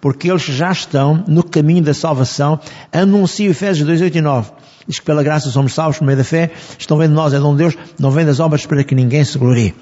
porque 0.00 0.30
eles 0.30 0.42
já 0.42 0.70
estão 0.70 1.24
no 1.26 1.42
caminho 1.42 1.82
da 1.82 1.92
salvação. 1.92 2.60
Anuncie 2.92 3.48
Efésios 3.48 3.84
2, 3.84 4.02
8 4.02 4.18
e 4.18 4.20
9. 4.20 4.52
Diz 4.86 5.00
que 5.00 5.04
pela 5.04 5.24
graça 5.24 5.50
somos 5.50 5.74
salvos 5.74 5.98
por 5.98 6.04
meio 6.04 6.16
da 6.16 6.22
fé. 6.22 6.52
Estão 6.78 6.96
vendo 6.96 7.12
nós, 7.12 7.34
é 7.34 7.40
dom 7.40 7.56
de 7.56 7.58
Deus. 7.58 7.74
Não 7.98 8.12
vem 8.12 8.24
das 8.24 8.38
obras 8.38 8.64
para 8.64 8.84
que 8.84 8.94
ninguém 8.94 9.24
se 9.24 9.36
glorie. 9.36 9.74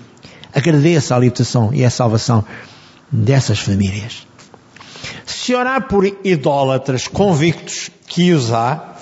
Agradeça 0.55 1.15
a 1.15 1.19
libertação 1.19 1.69
e 1.75 1.85
a 1.85 1.91
salvação 1.91 2.43
dessas 3.13 3.59
famílias. 3.59 4.27
Se 5.27 5.55
orar 5.55 5.89
por 5.89 6.07
idólatras 6.25 7.07
convictos 7.07 7.91
que 8.07 8.33
os 8.33 8.51
há, 8.51 8.95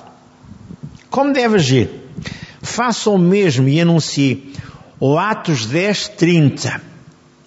como 1.08 1.32
deve 1.32 1.54
agir? 1.54 1.88
Faça 2.60 3.10
o 3.10 3.18
mesmo 3.18 3.68
e 3.68 3.80
anuncie 3.80 4.52
o 5.04 5.18
Atos 5.18 5.66
10, 5.66 6.08
30. 6.10 6.80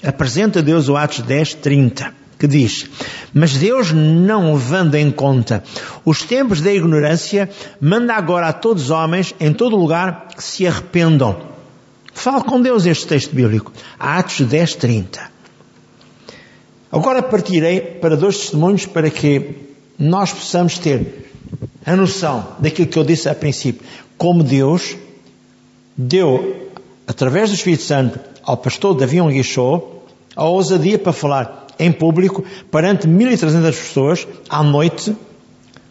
Apresenta 0.04 0.62
Deus 0.62 0.90
o 0.90 0.98
Atos 0.98 1.22
10, 1.22 1.54
30, 1.54 2.14
que 2.38 2.48
diz, 2.48 2.90
mas 3.34 3.54
Deus 3.54 3.94
não 3.94 4.54
levando 4.54 4.96
em 4.96 5.10
conta 5.10 5.64
os 6.04 6.22
tempos 6.22 6.60
da 6.60 6.74
ignorância, 6.74 7.50
manda 7.80 8.14
agora 8.14 8.50
a 8.50 8.54
todos 8.54 8.84
os 8.84 8.90
homens, 8.90 9.34
em 9.40 9.54
todo 9.54 9.78
lugar, 9.78 10.28
que 10.36 10.44
se 10.44 10.68
arrependam. 10.68 11.44
Fala 12.14 12.44
com 12.44 12.62
Deus 12.62 12.86
este 12.86 13.08
texto 13.08 13.34
bíblico. 13.34 13.72
Atos 13.98 14.46
10, 14.46 14.76
30. 14.76 15.32
Agora 16.92 17.24
partirei 17.24 17.80
para 17.80 18.18
dois 18.18 18.38
testemunhos 18.38 18.86
para 18.86 19.10
que 19.10 19.70
nós 19.98 20.34
possamos 20.34 20.78
ter 20.78 21.32
a 21.86 21.96
noção 21.96 22.50
daquilo 22.60 22.90
que 22.90 23.00
eu 23.00 23.04
disse 23.06 23.30
a 23.30 23.34
princípio. 23.34 23.82
Como 24.18 24.44
Deus 24.44 24.98
deu, 25.98 26.65
através 27.08 27.50
do 27.50 27.56
Espírito 27.56 27.84
Santo, 27.84 28.20
ao 28.44 28.58
pastor 28.58 28.96
Davi 28.96 29.22
Onguichô, 29.22 29.82
a 30.36 30.46
ousadia 30.46 31.00
para 31.00 31.14
falar 31.14 31.68
em 31.80 31.92
público 31.92 32.44
perante 32.72 33.08
1.300 33.08 33.64
pessoas 33.66 34.28
à 34.50 34.64
noite, 34.64 35.16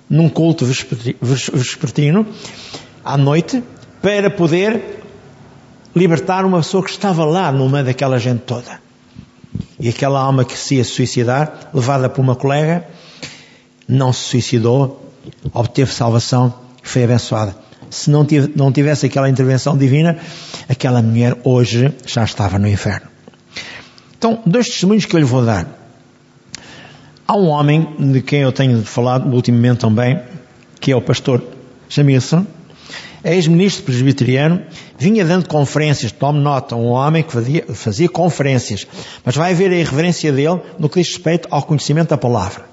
num 0.09 0.29
culto 0.29 0.65
vespertino, 0.65 2.27
à 3.05 3.17
noite, 3.17 3.63
para 4.03 4.31
poder 4.31 5.03
libertar 5.95 6.45
uma 6.45 6.59
pessoa 6.59 6.83
que 6.83 6.91
estava 6.91 7.25
lá 7.25 7.51
no 7.51 7.69
meio 7.69 7.85
daquela 7.85 8.19
gente 8.19 8.41
toda. 8.41 8.83
E 9.79 9.89
aquela 9.89 10.21
alma 10.21 10.45
que 10.45 10.57
se 10.59 10.77
ia 10.77 10.85
suicidar, 10.85 11.71
levada 11.73 12.09
por 12.09 12.21
uma 12.21 12.37
colega, 12.37 12.87
não 13.89 14.13
se 14.13 14.21
suicidou, 14.21 15.11
obteve 15.53 15.93
salvação 15.93 16.65
foi 16.83 17.03
abençoada. 17.03 17.57
Se 17.95 18.11
não 18.11 18.73
tivesse 18.73 19.07
aquela 19.07 19.31
intervenção 19.31 19.79
divina, 19.79 20.19
aquela 20.69 21.01
mulher 21.01 21.37
hoje 21.45 21.95
já 22.05 22.25
estava 22.25 22.59
no 22.59 22.67
inferno. 22.67 23.07
Então, 24.19 24.43
dois 24.45 24.67
testemunhos 24.67 25.05
que 25.05 25.15
eu 25.15 25.21
lhe 25.21 25.25
vou 25.25 25.45
dar. 25.45 25.69
Há 27.27 27.37
um 27.37 27.47
homem 27.47 27.95
de 28.13 28.21
quem 28.21 28.41
eu 28.41 28.51
tenho 28.51 28.83
falado 28.83 29.33
ultimamente 29.33 29.79
também, 29.79 30.21
que 30.81 30.91
é 30.91 30.97
o 30.97 31.01
pastor 31.01 31.41
Jamilson, 31.89 32.45
ex-ministro 33.23 33.85
presbiteriano, 33.85 34.63
vinha 34.99 35.25
dando 35.25 35.49
conferências, 35.49 36.11
tome 36.11 36.41
nota, 36.41 36.75
um 36.75 36.89
homem 36.89 37.23
que 37.23 37.33
fazia, 37.33 37.65
fazia 37.75 38.09
conferências, 38.09 38.87
mas 39.25 39.37
vai 39.37 39.55
ver 39.55 39.71
a 39.71 39.77
irreverência 39.77 40.33
dele 40.33 40.61
no 40.79 40.89
que 40.89 41.01
diz 41.01 41.11
respeito 41.11 41.47
ao 41.49 41.63
conhecimento 41.63 42.09
da 42.09 42.19
palavra. 42.19 42.65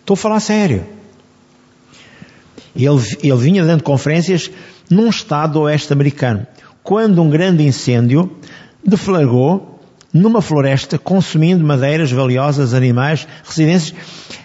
Estou 0.00 0.14
a 0.14 0.18
falar 0.18 0.40
sério. 0.40 0.84
Ele, 2.76 3.18
ele 3.22 3.36
vinha 3.36 3.64
dando 3.64 3.82
conferências 3.82 4.50
num 4.90 5.08
estado 5.08 5.60
oeste 5.60 5.92
americano, 5.92 6.46
quando 6.82 7.22
um 7.22 7.30
grande 7.30 7.64
incêndio 7.64 8.30
deflagrou 8.84 9.80
numa 10.12 10.40
floresta, 10.40 10.98
consumindo 10.98 11.64
madeiras 11.64 12.10
valiosas, 12.10 12.72
animais, 12.72 13.26
residências. 13.44 13.94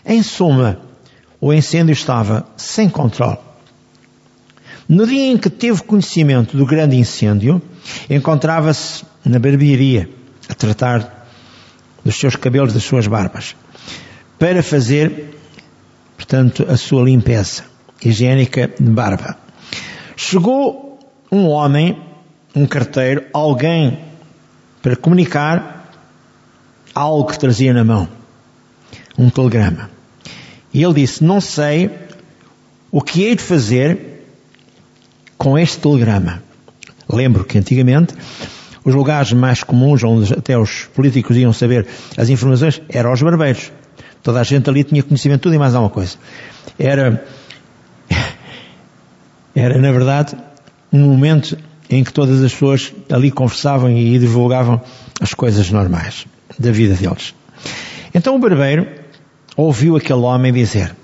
Em 0.06 0.24
suma, 0.24 0.80
o 1.40 1.54
incêndio 1.54 1.94
estava 1.94 2.46
sem 2.58 2.90
controle. 2.90 3.38
No 4.88 5.06
dia 5.06 5.32
em 5.32 5.38
que 5.38 5.50
teve 5.50 5.82
conhecimento 5.84 6.58
do 6.58 6.66
grande 6.66 6.98
incêndio, 6.98 7.62
encontrava-se 8.10 9.04
na 9.24 9.40
barbearia 9.40 10.10
a 10.50 10.54
tratar 10.54 11.28
dos 12.04 12.16
seus 12.16 12.36
cabelos, 12.36 12.74
das 12.74 12.84
suas 12.84 13.08
barbas, 13.08 13.56
para 14.38 14.64
fazer, 14.64 15.38
portanto, 16.18 16.66
a 16.68 16.76
sua 16.76 17.04
limpeza 17.04 17.64
higiênica 18.04 18.70
de 18.80 18.90
barba. 18.90 19.38
Chegou 20.16 21.00
um 21.32 21.48
homem, 21.48 21.98
um 22.56 22.66
carteiro, 22.66 23.26
alguém 23.34 24.00
para 24.82 24.96
comunicar 24.96 25.92
algo 26.94 27.30
que 27.30 27.40
trazia 27.40 27.74
na 27.74 27.84
mão, 27.84 28.08
um 29.18 29.30
telegrama. 29.30 29.90
E 30.74 30.84
ele 30.84 30.94
disse: 30.96 31.24
Não 31.24 31.40
sei 31.40 31.90
o 32.92 33.02
que 33.02 33.24
hei 33.24 33.36
de 33.36 33.44
fazer 33.44 34.26
com 35.38 35.58
este 35.58 35.80
telegrama. 35.80 36.44
Lembro 37.10 37.44
que 37.44 37.58
antigamente 37.58 38.14
os 38.84 38.96
lugares 38.96 39.32
mais 39.34 39.64
comuns 39.64 40.04
onde 40.04 40.34
até 40.34 40.58
os 40.58 40.86
políticos 40.94 41.38
iam 41.38 41.54
saber 41.54 41.86
as 42.18 42.30
informações 42.30 42.82
eram 42.90 43.12
os 43.12 43.22
barbeiros. 43.22 43.72
Toda 44.24 44.40
a 44.40 44.44
gente 44.44 44.70
ali 44.70 44.84
tinha 44.84 45.02
conhecimento 45.02 45.40
de 45.40 45.44
tudo 45.44 45.56
e 45.56 45.60
mais 45.60 45.74
alguma 45.74 45.92
coisa. 45.92 46.16
Era 46.78 47.24
era, 49.56 49.78
na 49.78 49.92
verdade, 49.92 50.36
um 50.92 51.00
momento 51.00 51.58
em 51.90 52.04
que 52.04 52.14
todas 52.14 52.42
as 52.42 52.52
pessoas 52.54 52.94
ali 53.10 53.32
conversavam 53.32 53.92
e 53.92 54.18
divulgavam 54.18 54.82
as 55.20 55.34
coisas 55.34 55.70
normais 55.70 56.26
da 56.58 56.72
vida 56.72 56.96
deles. 56.96 57.34
Então 58.14 58.36
o 58.36 58.40
barbeiro 58.40 58.88
ouviu 59.56 59.96
aquele 59.96 60.20
homem 60.20 60.54
dizer 60.54 60.96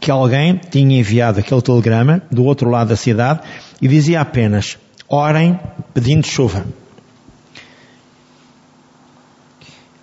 que 0.00 0.10
alguém 0.10 0.56
tinha 0.70 0.98
enviado 0.98 1.40
aquele 1.40 1.62
telegrama 1.62 2.22
do 2.30 2.44
outro 2.44 2.70
lado 2.70 2.88
da 2.88 2.96
cidade 2.96 3.40
e 3.80 3.88
dizia 3.88 4.20
apenas: 4.20 4.78
orem 5.08 5.58
pedindo 5.94 6.26
chuva. 6.26 6.66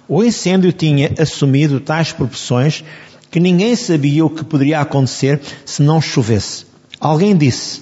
O 0.08 0.23
incêndio 0.23 0.71
tinha 0.71 1.12
assumido 1.17 1.80
tais 1.80 2.12
proporções 2.12 2.84
que 3.34 3.39
ninguém 3.39 3.76
sabia 3.76 4.24
o 4.24 4.30
que 4.30 4.43
poderia 4.43 4.80
acontecer 4.80 5.41
se 5.65 5.82
não 5.82 6.00
chovesse. 6.00 6.67
Alguém 7.00 7.36
disse: 7.36 7.82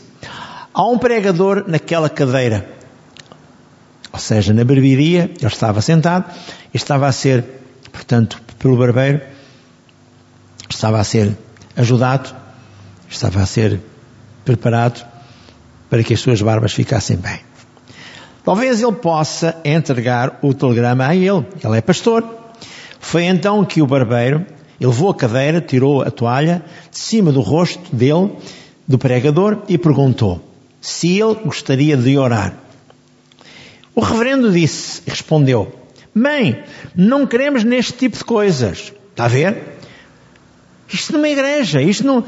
há 0.74 0.88
um 0.88 0.98
pregador 0.98 1.66
naquela 1.68 2.10
cadeira. 2.10 2.70
Ou 4.14 4.18
seja, 4.20 4.54
na 4.54 4.64
barbearia, 4.64 5.30
ele 5.38 5.48
estava 5.48 5.82
sentado 5.82 6.24
estava 6.74 7.06
a 7.06 7.12
ser, 7.12 7.44
portanto, 7.92 8.42
pelo 8.60 8.78
barbeiro, 8.78 9.20
estava 10.70 11.02
a 11.02 11.04
ser 11.04 11.38
ajudado, 11.76 12.34
estava 13.10 13.42
a 13.42 13.46
ser 13.46 13.82
preparado 14.46 15.06
para 15.90 16.02
que 16.02 16.14
as 16.14 16.22
suas 16.22 16.42
barbas 16.42 16.72
ficassem 16.72 17.18
bem. 17.18 17.42
Talvez 18.46 18.82
ele 18.82 18.94
possa 18.94 19.58
entregar 19.66 20.40
o 20.42 20.54
telegrama 20.54 21.08
a 21.08 21.14
ele. 21.14 21.46
Ele 21.62 21.78
é 21.78 21.82
pastor. 21.82 22.24
Foi 23.02 23.26
então 23.26 23.66
que 23.66 23.82
o 23.82 23.86
barbeiro 23.86 24.46
ele 24.82 24.89
levou 24.89 25.12
a 25.12 25.15
cadeira, 25.15 25.62
tirou 25.62 26.02
a 26.02 26.10
toalha 26.10 26.65
de 26.89 26.98
cima 26.98 27.32
do 27.32 27.41
rosto 27.41 27.96
dele, 27.96 28.32
do 28.88 28.98
pregador, 28.98 29.60
e 29.70 29.78
perguntou 29.78 30.41
se 30.82 31.22
ele 31.22 31.36
gostaria 31.36 31.96
de 31.96 32.17
orar. 32.17 32.56
O 33.94 34.02
reverendo 34.02 34.52
disse, 34.52 35.04
respondeu, 35.06 35.72
Mãe, 36.15 36.63
não 36.96 37.28
queremos 37.28 37.63
neste 37.63 37.94
tipo 37.94 38.17
de 38.17 38.24
coisas. 38.24 38.91
Está 39.12 39.26
a 39.26 39.28
ver? 39.28 39.77
Isto 40.92 41.13
numa 41.13 41.29
igreja, 41.29 41.79
isto 41.79 42.06
não. 42.06 42.25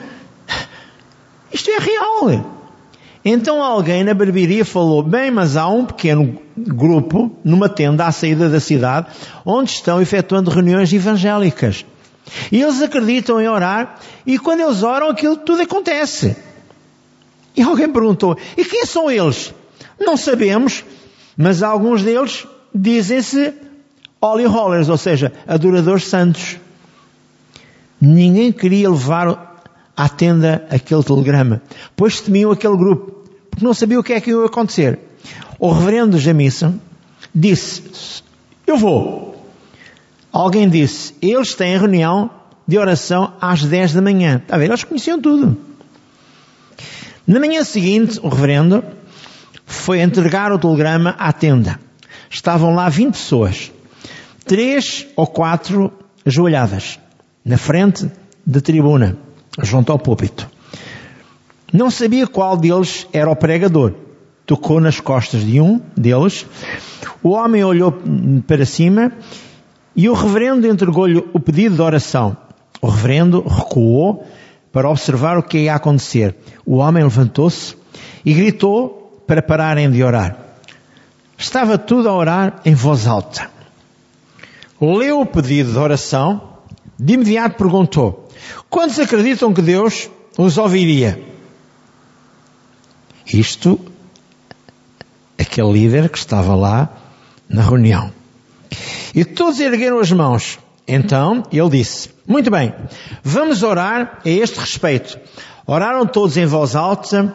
Isto 1.52 1.72
é 1.72 1.80
real. 1.80 2.54
Então 3.26 3.64
alguém 3.64 4.04
na 4.04 4.14
barbearia 4.14 4.64
falou, 4.64 5.02
bem, 5.02 5.32
mas 5.32 5.58
há 5.58 5.68
um 5.68 5.86
pequeno 5.86 6.40
grupo 6.56 7.36
numa 7.44 7.68
tenda 7.68 8.06
à 8.06 8.12
saída 8.12 8.48
da 8.48 8.60
cidade 8.60 9.08
onde 9.44 9.72
estão 9.72 10.00
efetuando 10.00 10.52
reuniões 10.52 10.94
evangélicas. 10.94 11.84
E 12.52 12.62
eles 12.62 12.82
acreditam 12.82 13.40
em 13.42 13.48
orar, 13.48 14.00
e 14.26 14.40
quando 14.40 14.62
eles 14.62 14.84
oram, 14.84 15.10
aquilo 15.10 15.38
tudo 15.38 15.62
acontece. 15.62 16.36
E 17.56 17.62
alguém 17.62 17.92
perguntou: 17.92 18.38
e 18.58 18.66
quem 18.66 18.86
são 18.86 19.10
eles? 19.10 19.54
Não 20.00 20.18
sabemos, 20.18 20.84
mas 21.38 21.62
alguns 21.62 22.02
deles 22.02 22.48
dizem-se 22.74 23.54
holy 24.20 24.46
rollers, 24.46 24.90
ou 24.90 24.98
seja, 24.98 25.32
adoradores 25.48 26.06
santos. 26.06 26.58
Ninguém 28.00 28.52
queria 28.52 28.90
levar 28.90 29.62
à 29.96 30.10
tenda 30.10 30.68
aquele 30.70 31.04
telegrama, 31.04 31.62
pois 31.96 32.22
temiam 32.22 32.52
aquele 32.52 32.76
grupo, 32.76 33.24
porque 33.50 33.64
não 33.64 33.74
sabiam 33.74 34.02
o 34.02 34.04
que 34.04 34.14
é 34.14 34.22
que 34.22 34.32
ia 34.32 34.46
acontecer. 34.46 35.00
O 35.60 35.72
reverendo 35.72 36.18
Jamison 36.18 36.80
disse: 37.34 38.24
Eu 38.66 38.78
vou. 38.78 39.33
Alguém 40.34 40.68
disse, 40.68 41.14
eles 41.22 41.54
têm 41.54 41.78
reunião 41.78 42.30
de 42.68 42.78
oração 42.78 43.34
às 43.40 43.64
10 43.64 43.94
da 43.94 44.02
manhã. 44.02 44.38
Está 44.38 44.56
a 44.56 44.58
ver? 44.58 44.66
Eles 44.66 44.84
conheciam 44.84 45.22
tudo. 45.22 45.56
Na 47.26 47.40
manhã 47.40 47.64
seguinte, 47.64 48.20
o 48.22 48.28
reverendo 48.28 48.84
foi 49.66 50.02
entregar 50.02 50.52
o 50.52 50.60
telegrama 50.60 51.12
à 51.12 51.32
tenda. 51.32 51.80
Estavam 52.30 52.74
lá 52.74 52.90
20 52.90 53.14
pessoas. 53.14 53.72
Três 54.46 55.06
ou 55.16 55.28
quatro 55.28 55.94
ajoelhadas. 56.26 57.00
Na 57.46 57.58
frente 57.58 58.10
da 58.46 58.60
tribuna. 58.60 59.18
Junto 59.62 59.92
ao 59.92 60.00
púlpito. 60.00 60.50
Não 61.72 61.90
sabia 61.92 62.28
qual 62.28 62.58
deles 62.58 63.08
era 63.14 63.30
o 63.30 63.36
pregador. 63.36 63.94
Tocou 64.46 64.82
nas 64.82 65.00
costas 65.00 65.46
de 65.46 65.62
um 65.62 65.80
deles. 65.96 66.46
O 67.22 67.30
homem 67.30 67.64
olhou 67.64 67.94
para 68.46 68.66
cima 68.66 69.12
e 69.96 70.10
o 70.10 70.14
reverendo 70.14 70.68
entregou-lhe 70.68 71.24
o 71.34 71.40
pedido 71.40 71.76
de 71.76 71.82
oração. 71.82 72.36
O 72.82 72.88
reverendo 72.88 73.42
recuou 73.42 74.26
para 74.72 74.90
observar 74.90 75.38
o 75.38 75.44
que 75.44 75.60
ia 75.60 75.76
acontecer. 75.76 76.36
O 76.66 76.78
homem 76.78 77.04
levantou-se 77.04 77.76
e 78.26 78.34
gritou 78.34 79.22
para 79.28 79.42
pararem 79.42 79.90
de 79.90 80.04
orar. 80.04 80.38
Estava 81.38 81.78
tudo 81.78 82.10
a 82.10 82.14
orar 82.14 82.62
em 82.66 82.74
voz 82.74 83.06
alta. 83.06 83.50
Leu 84.82 85.22
o 85.22 85.26
pedido 85.26 85.72
de 85.72 85.78
oração, 85.78 86.42
de 87.00 87.14
imediato 87.14 87.58
perguntou: 87.58 88.28
Quantos 88.70 89.00
acreditam 89.00 89.54
que 89.54 89.62
Deus 89.62 90.10
os 90.38 90.58
ouviria? 90.58 91.22
Isto, 93.26 93.80
aquele 95.38 95.72
líder 95.72 96.10
que 96.10 96.18
estava 96.18 96.56
lá 96.56 96.90
na 97.48 97.62
reunião. 97.62 98.12
E 99.14 99.24
todos 99.24 99.60
ergueram 99.60 100.00
as 100.00 100.12
mãos. 100.12 100.60
Então 100.88 101.44
ele 101.52 101.70
disse: 101.70 102.10
Muito 102.28 102.52
bem, 102.52 102.74
vamos 103.24 103.64
orar 103.64 104.20
a 104.26 104.30
este 104.30 104.60
respeito. 104.60 105.20
Oraram 105.66 106.06
todos 106.06 106.36
em 106.38 106.46
voz 106.46 106.76
alta. 106.76 107.34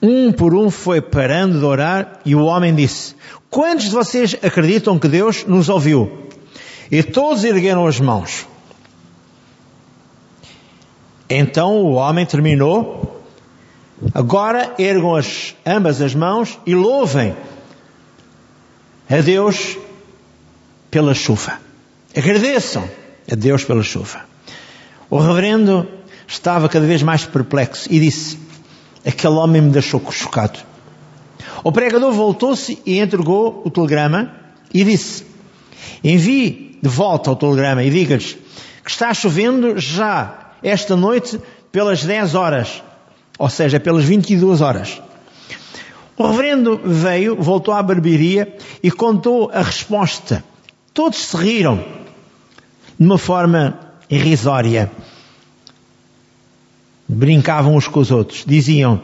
Um 0.00 0.32
por 0.32 0.54
um 0.54 0.68
foi 0.68 1.00
parando 1.00 1.58
de 1.58 1.64
orar 1.64 2.20
e 2.24 2.34
o 2.34 2.44
homem 2.44 2.74
disse: 2.74 3.14
Quantos 3.48 3.86
de 3.86 3.90
vocês 3.90 4.36
acreditam 4.42 4.98
que 4.98 5.08
Deus 5.08 5.44
nos 5.46 5.68
ouviu? 5.68 6.28
E 6.90 7.02
todos 7.02 7.44
ergueram 7.44 7.86
as 7.86 7.98
mãos. 8.00 8.46
Então 11.28 11.76
o 11.76 11.92
homem 11.92 12.26
terminou. 12.26 13.22
Agora 14.12 14.74
ergam 14.78 15.14
as, 15.14 15.54
ambas 15.64 16.02
as 16.02 16.12
mãos 16.12 16.58
e 16.66 16.74
louvem 16.74 17.36
a 19.08 19.20
Deus 19.20 19.78
pela 20.92 21.14
chuva. 21.14 21.58
Agradeçam 22.14 22.86
a 23.30 23.34
Deus 23.34 23.64
pela 23.64 23.82
chuva. 23.82 24.20
O 25.08 25.18
reverendo 25.18 25.88
estava 26.28 26.68
cada 26.68 26.86
vez 26.86 27.02
mais 27.02 27.24
perplexo 27.24 27.88
e 27.90 27.98
disse: 27.98 28.38
Aquele 29.04 29.34
homem 29.34 29.62
me 29.62 29.70
deixou 29.70 30.00
chocado. 30.12 30.58
O 31.64 31.72
pregador 31.72 32.12
voltou-se 32.12 32.78
e 32.84 33.00
entregou 33.00 33.62
o 33.64 33.70
telegrama 33.70 34.34
e 34.72 34.84
disse: 34.84 35.24
Envie 36.04 36.78
de 36.82 36.88
volta 36.90 37.30
o 37.30 37.36
telegrama 37.36 37.82
e 37.82 37.90
diga-lhes 37.90 38.36
que 38.84 38.90
está 38.90 39.14
chovendo 39.14 39.78
já 39.78 40.52
esta 40.62 40.94
noite 40.94 41.40
pelas 41.70 42.04
10 42.04 42.34
horas, 42.34 42.82
ou 43.38 43.48
seja, 43.48 43.80
pelas 43.80 44.04
22 44.04 44.60
horas. 44.60 45.00
O 46.18 46.26
reverendo 46.26 46.78
veio, 46.84 47.34
voltou 47.36 47.72
à 47.72 47.82
barbearia 47.82 48.54
e 48.82 48.90
contou 48.90 49.50
a 49.54 49.62
resposta 49.62 50.44
Todos 50.94 51.18
se 51.18 51.36
riram 51.36 51.84
de 52.98 53.06
uma 53.06 53.18
forma 53.18 53.78
irrisória. 54.10 54.90
Brincavam 57.08 57.74
uns 57.74 57.88
com 57.88 58.00
os 58.00 58.10
outros. 58.10 58.44
Diziam, 58.46 59.00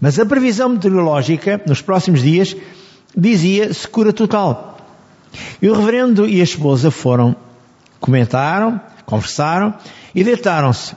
mas 0.00 0.18
a 0.18 0.26
previsão 0.26 0.70
meteorológica 0.70 1.60
nos 1.66 1.82
próximos 1.82 2.22
dias 2.22 2.56
dizia 3.16 3.72
secura 3.72 4.12
total. 4.12 4.78
E 5.60 5.68
o 5.68 5.74
reverendo 5.74 6.26
e 6.26 6.40
a 6.40 6.44
esposa 6.44 6.90
foram, 6.90 7.36
comentaram, 8.00 8.80
conversaram 9.04 9.74
e 10.14 10.24
deitaram-se. 10.24 10.96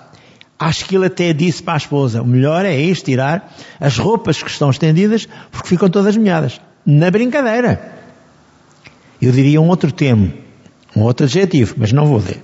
Acho 0.58 0.86
que 0.86 0.96
ele 0.96 1.06
até 1.06 1.32
disse 1.34 1.64
para 1.64 1.76
a 1.76 1.78
esposa, 1.78 2.22
o 2.22 2.26
melhor 2.26 2.66
é 2.66 2.78
isto, 2.78 3.06
tirar 3.06 3.54
as 3.80 3.98
roupas 3.98 4.44
que 4.44 4.50
estão 4.50 4.70
estendidas 4.70 5.28
porque 5.52 5.70
ficam 5.70 5.90
todas 5.90 6.16
molhadas. 6.16 6.60
Na 6.86 7.12
brincadeira. 7.12 7.99
Eu 9.22 9.32
diria 9.32 9.60
um 9.60 9.68
outro 9.68 9.92
termo, 9.92 10.32
um 10.96 11.02
outro 11.02 11.26
adjetivo, 11.26 11.76
mas 11.78 11.92
não 11.92 12.06
vou 12.06 12.18
ler. 12.20 12.42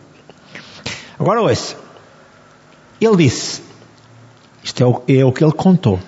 Agora 1.18 1.42
ouça. 1.42 1.78
Ele 3.00 3.18
disse, 3.18 3.62
isto 4.64 4.84
é 4.84 4.86
o, 4.86 5.02
é 5.08 5.26
o 5.26 5.32
que 5.32 5.44
ele 5.44 5.54
contou. 5.54 6.00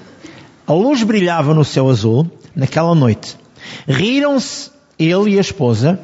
A 0.65 0.73
luz 0.73 1.03
brilhava 1.03 1.53
no 1.53 1.63
céu 1.63 1.89
azul 1.89 2.29
naquela 2.55 2.93
noite. 2.93 3.37
Riram-se 3.87 4.71
ele 4.99 5.35
e 5.35 5.37
a 5.37 5.41
esposa 5.41 5.99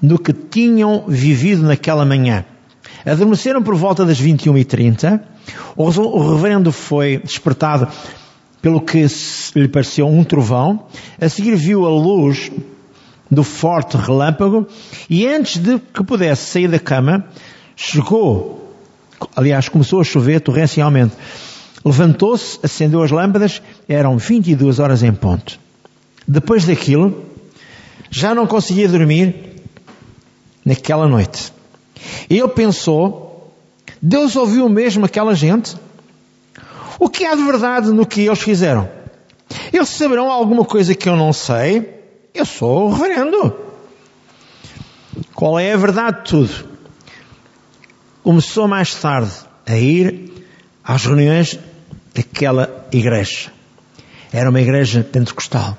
do 0.00 0.18
que 0.18 0.32
tinham 0.32 1.04
vivido 1.08 1.62
naquela 1.62 2.04
manhã. 2.04 2.44
Adormeceram 3.04 3.62
por 3.62 3.74
volta 3.74 4.04
das 4.04 4.20
21h30. 4.20 5.20
O 5.76 6.30
reverendo 6.30 6.70
foi 6.70 7.18
despertado 7.18 7.88
pelo 8.62 8.80
que 8.80 9.06
lhe 9.56 9.68
pareceu 9.68 10.06
um 10.06 10.22
trovão. 10.24 10.86
A 11.20 11.28
seguir 11.28 11.56
viu 11.56 11.84
a 11.84 11.90
luz 11.90 12.50
do 13.30 13.42
forte 13.42 13.96
relâmpago 13.96 14.66
e 15.08 15.26
antes 15.26 15.58
de 15.58 15.78
que 15.78 16.04
pudesse 16.04 16.50
sair 16.50 16.68
da 16.68 16.78
cama, 16.78 17.26
chegou, 17.76 18.74
aliás, 19.34 19.68
começou 19.68 20.00
a 20.00 20.04
chover 20.04 20.40
torrencialmente. 20.40 21.14
Levantou-se, 21.84 22.58
acendeu 22.62 23.02
as 23.02 23.10
lâmpadas, 23.10 23.60
eram 23.88 24.16
22 24.16 24.78
horas 24.78 25.02
em 25.02 25.12
ponto. 25.12 25.58
Depois 26.26 26.64
daquilo, 26.64 27.24
já 28.10 28.34
não 28.34 28.46
conseguia 28.46 28.88
dormir 28.88 29.62
naquela 30.64 31.06
noite. 31.06 31.52
Ele 32.30 32.48
pensou, 32.48 33.52
Deus 34.00 34.34
ouviu 34.36 34.68
mesmo 34.68 35.04
aquela 35.04 35.34
gente? 35.34 35.76
O 36.98 37.08
que 37.08 37.24
há 37.24 37.34
de 37.34 37.42
verdade 37.42 37.90
no 37.90 38.06
que 38.06 38.22
eles 38.22 38.40
fizeram? 38.40 38.88
Eles 39.72 39.88
saberão 39.90 40.30
alguma 40.30 40.64
coisa 40.64 40.94
que 40.94 41.08
eu 41.08 41.16
não 41.16 41.32
sei? 41.32 41.93
Eu 42.34 42.44
sou 42.44 42.88
o 42.88 42.92
reverendo. 42.92 43.54
Qual 45.36 45.56
é 45.56 45.72
a 45.72 45.76
verdade 45.76 46.18
de 46.18 46.24
tudo? 46.24 46.68
Começou 48.24 48.66
mais 48.66 48.92
tarde 48.92 49.30
a 49.64 49.76
ir 49.76 50.32
às 50.82 51.06
reuniões 51.06 51.56
daquela 52.12 52.88
igreja. 52.90 53.52
Era 54.32 54.50
uma 54.50 54.60
igreja 54.60 55.04
pentecostal. 55.04 55.78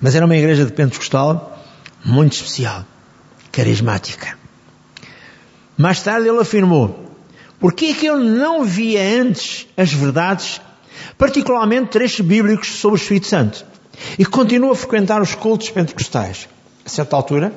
Mas 0.00 0.16
era 0.16 0.26
uma 0.26 0.36
igreja 0.36 0.66
de 0.66 0.72
pentecostal 0.72 1.64
muito 2.04 2.32
especial, 2.32 2.84
carismática. 3.52 4.36
Mais 5.78 6.02
tarde 6.02 6.28
ele 6.28 6.40
afirmou: 6.40 7.14
por 7.60 7.74
que 7.74 7.92
é 7.92 7.94
que 7.94 8.06
eu 8.06 8.18
não 8.18 8.64
via 8.64 9.22
antes 9.22 9.68
as 9.76 9.92
verdades, 9.92 10.60
particularmente 11.16 11.90
trechos 11.90 12.26
bíblicos 12.26 12.80
sobre 12.80 12.98
o 12.98 13.00
Espírito 13.00 13.28
Santo? 13.28 13.70
E 14.18 14.24
continua 14.24 14.72
a 14.72 14.76
frequentar 14.76 15.20
os 15.20 15.34
cultos 15.34 15.70
pentecostais. 15.70 16.48
A 16.84 16.88
certa 16.88 17.16
altura, 17.16 17.52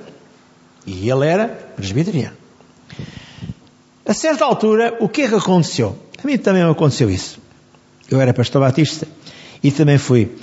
e 0.85 1.09
ele 1.09 1.25
era 1.25 1.47
presbiteriano. 1.47 2.35
A 4.05 4.13
certa 4.13 4.43
altura, 4.43 4.97
o 4.99 5.07
que 5.07 5.23
é 5.23 5.29
que 5.29 5.35
aconteceu? 5.35 5.97
A 6.21 6.27
mim 6.27 6.37
também 6.37 6.63
aconteceu 6.63 7.09
isso. 7.09 7.39
Eu 8.09 8.19
era 8.19 8.33
pastor 8.33 8.61
batista 8.61 9.07
e 9.63 9.71
também 9.71 9.97
fui 9.97 10.35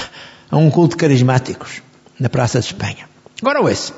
a 0.50 0.56
um 0.56 0.70
culto 0.70 0.96
de 0.96 1.00
carismáticos 1.00 1.82
na 2.20 2.28
Praça 2.28 2.60
de 2.60 2.66
Espanha. 2.66 3.08
Agora 3.40 3.60
ouça. 3.60 3.94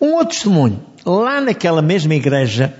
Um 0.00 0.14
outro 0.14 0.34
testemunho. 0.34 0.82
Lá 1.06 1.40
naquela 1.40 1.82
mesma 1.82 2.14
igreja 2.14 2.74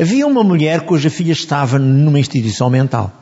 havia 0.00 0.26
uma 0.26 0.42
mulher 0.42 0.82
cuja 0.82 1.10
filha 1.10 1.32
estava 1.32 1.78
numa 1.78 2.18
instituição 2.18 2.70
mental. 2.70 3.12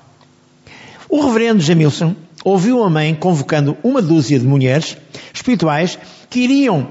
O 1.09 1.25
reverendo 1.25 1.61
Jamilson 1.61 2.15
ouviu 2.47 2.85
a 2.85 2.89
mãe 2.89 3.13
convocando 3.13 3.77
uma 3.83 4.01
dúzia 4.01 4.39
de 4.39 4.47
mulheres 4.47 4.97
espirituais 5.35 5.99
que 6.31 6.39
iriam 6.39 6.87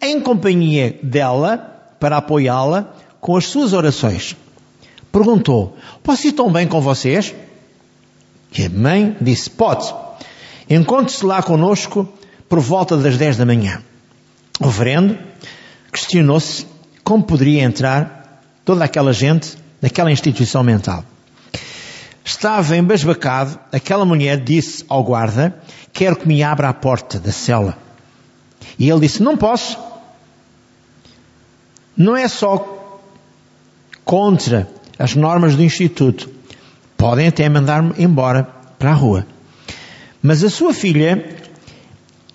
em 0.00 0.18
companhia 0.18 0.98
dela 1.02 1.58
para 2.00 2.16
apoiá-la 2.16 2.94
com 3.20 3.36
as 3.36 3.44
suas 3.44 3.74
orações. 3.74 4.34
Perguntou: 5.12 5.76
Posso 6.02 6.26
ir 6.26 6.32
tão 6.32 6.50
bem 6.50 6.66
com 6.66 6.80
vocês? 6.80 7.34
E 8.56 8.64
a 8.64 8.70
mãe 8.70 9.14
disse: 9.20 9.50
Pode. 9.50 9.94
Encontre-se 10.70 11.26
lá 11.26 11.42
conosco 11.42 12.08
por 12.48 12.60
volta 12.60 12.96
das 12.96 13.18
10 13.18 13.36
da 13.36 13.44
manhã. 13.44 13.82
O 14.58 14.64
reverendo 14.68 15.18
questionou-se 15.92 16.66
como 17.02 17.24
poderia 17.24 17.62
entrar 17.62 18.42
toda 18.64 18.82
aquela 18.82 19.12
gente 19.12 19.58
naquela 19.82 20.10
instituição 20.10 20.62
mental. 20.62 21.04
Estava 22.24 22.74
embasbacado, 22.74 23.60
aquela 23.70 24.06
mulher 24.06 24.38
disse 24.38 24.82
ao 24.88 25.04
guarda, 25.04 25.54
quero 25.92 26.16
que 26.16 26.26
me 26.26 26.42
abra 26.42 26.70
a 26.70 26.72
porta 26.72 27.20
da 27.20 27.30
cela. 27.30 27.76
E 28.78 28.88
ele 28.88 29.00
disse, 29.00 29.22
não 29.22 29.36
posso. 29.36 29.78
não 31.94 32.16
é 32.16 32.26
só 32.26 32.90
contra 34.04 34.66
as 34.98 35.14
normas 35.14 35.54
do 35.54 35.62
Instituto. 35.62 36.30
Podem 36.96 37.28
até 37.28 37.46
mandar-me 37.46 37.92
embora 37.98 38.48
para 38.78 38.90
a 38.92 38.94
rua. 38.94 39.26
Mas 40.22 40.42
a 40.42 40.48
sua 40.48 40.72
filha 40.72 41.36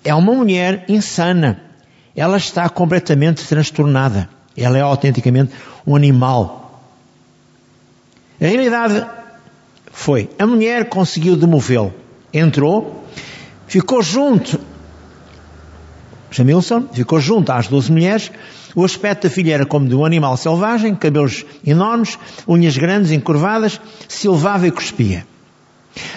é 0.04 0.14
uma 0.14 0.32
mulher 0.32 0.84
insana. 0.88 1.60
Ela 2.14 2.36
está 2.36 2.68
completamente 2.68 3.44
transtornada. 3.44 4.28
Ela 4.56 4.78
é 4.78 4.80
autenticamente 4.82 5.52
um 5.84 5.96
animal. 5.96 6.80
A 8.40 8.46
realidade 8.46 9.19
foi, 9.90 10.30
a 10.38 10.46
mulher 10.46 10.88
conseguiu 10.88 11.36
demovê-lo. 11.36 11.92
Entrou, 12.32 13.04
ficou 13.66 14.02
junto, 14.02 14.60
Jamilson 16.30 16.86
ficou 16.92 17.20
junto 17.20 17.50
às 17.50 17.66
duas 17.66 17.88
mulheres. 17.88 18.30
O 18.74 18.84
aspecto 18.84 19.24
da 19.24 19.30
filha 19.30 19.54
era 19.54 19.66
como 19.66 19.88
de 19.88 19.94
um 19.94 20.04
animal 20.04 20.36
selvagem, 20.36 20.94
cabelos 20.94 21.44
enormes, 21.66 22.18
unhas 22.46 22.76
grandes, 22.76 23.10
encurvadas, 23.10 23.80
silvava 24.08 24.66
e 24.66 24.70
cuspia. 24.70 25.26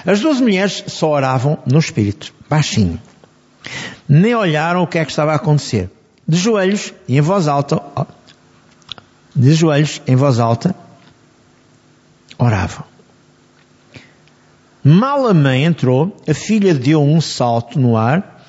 As 0.05 0.19
duas 0.19 0.39
mulheres 0.39 0.83
só 0.87 1.09
oravam 1.09 1.57
no 1.65 1.79
espírito, 1.79 2.31
baixinho. 2.47 3.01
Nem 4.07 4.35
olharam 4.35 4.83
o 4.83 4.87
que 4.87 4.99
é 4.99 5.05
que 5.05 5.11
estava 5.11 5.31
a 5.31 5.35
acontecer. 5.35 5.89
De 6.27 6.37
joelhos 6.37 6.93
e 7.07 7.17
em 7.17 7.21
voz 7.21 7.47
alta, 7.47 7.81
de 9.35 9.53
joelhos 9.53 10.01
em 10.07 10.15
voz 10.15 10.39
alta, 10.39 10.75
oravam. 12.37 12.92
Mal 14.83 15.27
a 15.27 15.33
mãe 15.33 15.63
entrou, 15.63 16.15
a 16.27 16.33
filha 16.33 16.73
deu 16.73 17.01
um 17.01 17.21
salto 17.21 17.79
no 17.79 17.95
ar, 17.95 18.43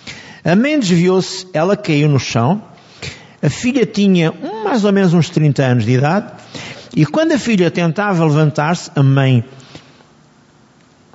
a 0.44 0.56
mãe 0.56 0.78
desviou-se, 0.80 1.46
ela 1.52 1.76
caiu 1.76 2.08
no 2.08 2.18
chão, 2.18 2.62
a 3.40 3.48
filha 3.48 3.86
tinha 3.86 4.32
mais 4.64 4.84
ou 4.84 4.92
menos 4.92 5.14
uns 5.14 5.30
30 5.30 5.62
anos 5.62 5.84
de 5.84 5.92
idade, 5.92 6.32
e 6.96 7.06
quando 7.06 7.32
a 7.32 7.38
filha 7.38 7.70
tentava 7.70 8.24
levantar-se, 8.24 8.90
a 8.96 9.02
mãe 9.02 9.44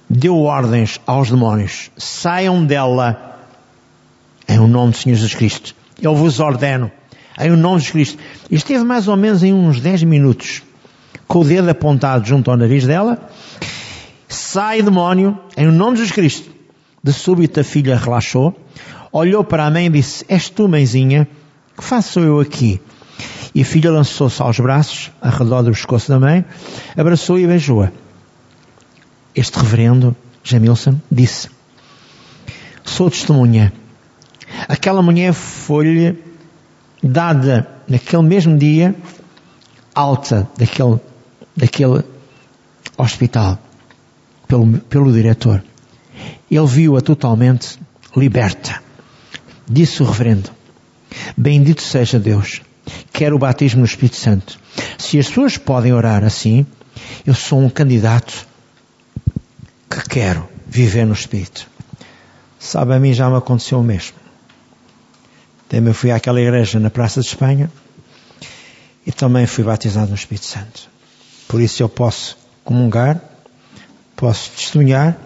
deu 0.10 0.38
ordens 0.38 1.00
aos 1.06 1.30
demónios: 1.30 1.92
saiam 1.98 2.66
dela 2.66 3.40
em 4.48 4.58
o 4.60 4.68
nome 4.68 4.92
do 4.92 4.98
Senhor 4.98 5.16
Jesus 5.16 5.36
Cristo. 5.36 5.76
Eu 6.02 6.16
vos 6.16 6.40
ordeno 6.40 6.92
em 7.40 7.52
o 7.52 7.58
nome 7.58 7.80
de 7.80 7.88
Jesus 7.88 7.92
Cristo. 7.92 8.18
E 8.50 8.56
esteve 8.56 8.84
mais 8.84 9.08
ou 9.08 9.16
menos 9.16 9.44
em 9.44 9.54
uns 9.54 9.80
10 9.80 10.04
minutos, 10.04 10.64
com 11.28 11.40
o 11.40 11.44
dedo 11.46 11.70
apontado 11.70 12.26
junto 12.26 12.50
ao 12.50 12.58
nariz 12.58 12.86
dela, 12.86 13.30
Sai 14.30 14.84
demónio, 14.84 15.40
em 15.58 15.66
nome 15.66 15.94
de 15.94 16.04
Jesus 16.04 16.12
Cristo. 16.12 16.52
De 17.04 17.12
súbito 17.12 17.60
a 17.60 17.64
filha 17.64 17.98
relaxou, 17.98 18.56
olhou 19.12 19.44
para 19.44 19.66
a 19.66 19.72
mãe 19.72 19.88
e 19.88 19.90
disse, 19.90 20.24
és 20.30 20.50
tu, 20.50 20.68
mãezinha, 20.68 21.28
que 21.76 21.84
faço 21.84 22.20
eu 22.20 22.40
aqui? 22.40 22.80
E 23.56 23.64
a 23.64 23.66
filha 23.66 23.92
lançou-se 23.92 24.40
aos 24.40 24.60
braços, 24.60 25.12
ao 25.20 25.32
redor 25.32 25.64
do 25.64 25.72
pescoço 25.72 26.10
da 26.10 26.20
mãe, 26.20 26.46
abraçou 26.96 27.40
e 27.40 27.48
beijou-a. 27.48 27.92
Este 29.36 29.58
reverendo, 29.58 30.16
Jamilson, 30.44 31.02
disse, 31.12 31.50
sou 32.84 33.10
testemunha. 33.10 33.74
Aquela 34.68 35.02
mulher 35.02 35.34
foi-lhe 35.34 36.24
dada 37.02 37.68
naquele 37.88 38.24
mesmo 38.24 38.56
dia 38.60 38.94
alta 39.96 40.48
daquele, 40.56 41.00
daquele 41.58 42.04
hospital 42.96 43.58
pelo, 44.50 44.80
pelo 44.80 45.14
diretor. 45.14 45.64
Ele 46.52 46.66
viu-a 46.66 47.02
totalmente 47.02 47.80
liberta. 48.18 48.82
Disse 49.70 50.02
o 50.02 50.06
reverendo, 50.06 50.50
bendito 51.38 51.84
seja 51.84 52.20
Deus, 52.20 52.62
quero 53.14 53.36
o 53.36 53.40
batismo 53.40 53.82
no 53.82 53.86
Espírito 53.86 54.18
Santo. 54.18 54.60
Se 54.98 55.20
as 55.20 55.28
pessoas 55.28 55.58
podem 55.58 55.94
orar 55.94 56.24
assim, 56.24 56.66
eu 57.26 57.36
sou 57.36 57.62
um 57.62 57.70
candidato 57.70 58.48
que 59.88 60.10
quero 60.10 60.50
viver 60.68 61.06
no 61.06 61.14
Espírito. 61.14 61.70
Sabe, 62.58 62.96
a 62.96 63.00
mim 63.00 63.14
já 63.14 63.30
me 63.30 63.38
aconteceu 63.38 63.80
o 63.80 63.84
mesmo. 63.84 64.18
Também 65.70 65.94
fui 65.94 66.10
àquela 66.10 66.42
igreja 66.42 66.80
na 66.80 66.90
Praça 66.90 67.22
de 67.22 67.28
Espanha 67.28 67.72
e 69.06 69.12
também 69.12 69.46
fui 69.46 69.64
batizado 69.64 70.10
no 70.10 70.16
Espírito 70.16 70.48
Santo. 70.48 70.90
Por 71.48 71.62
isso 71.62 71.84
eu 71.84 71.88
posso 71.88 72.36
comungar 72.64 73.29
posso 74.20 74.52
testemunhar 74.52 75.18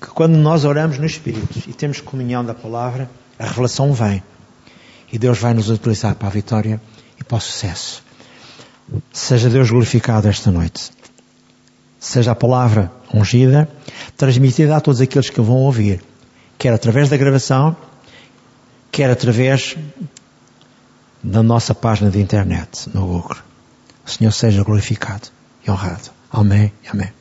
que 0.00 0.06
quando 0.08 0.34
nós 0.38 0.64
oramos 0.64 0.98
no 0.98 1.04
Espírito 1.04 1.62
e 1.68 1.72
temos 1.74 2.00
comunhão 2.00 2.42
da 2.42 2.54
palavra, 2.54 3.10
a 3.38 3.44
revelação 3.44 3.92
vem. 3.92 4.22
E 5.12 5.18
Deus 5.18 5.38
vai 5.38 5.52
nos 5.52 5.68
utilizar 5.68 6.14
para 6.14 6.28
a 6.28 6.30
vitória 6.30 6.80
e 7.20 7.24
para 7.24 7.36
o 7.36 7.40
sucesso. 7.40 8.02
Seja 9.12 9.50
Deus 9.50 9.70
glorificado 9.70 10.28
esta 10.28 10.50
noite. 10.50 10.90
Seja 11.98 12.32
a 12.32 12.34
palavra 12.34 12.90
ungida, 13.12 13.68
transmitida 14.16 14.76
a 14.76 14.80
todos 14.80 15.02
aqueles 15.02 15.28
que 15.28 15.40
vão 15.40 15.56
ouvir, 15.56 16.02
quer 16.56 16.72
através 16.72 17.10
da 17.10 17.18
gravação, 17.18 17.76
quer 18.90 19.10
através 19.10 19.76
da 21.22 21.42
nossa 21.42 21.74
página 21.74 22.10
de 22.10 22.18
internet 22.18 22.88
no 22.94 23.06
Google. 23.06 23.36
O 24.06 24.10
Senhor 24.10 24.32
seja 24.32 24.64
glorificado 24.64 25.28
e 25.66 25.70
honrado. 25.70 26.10
Amém. 26.32 26.72
Amém. 26.90 27.12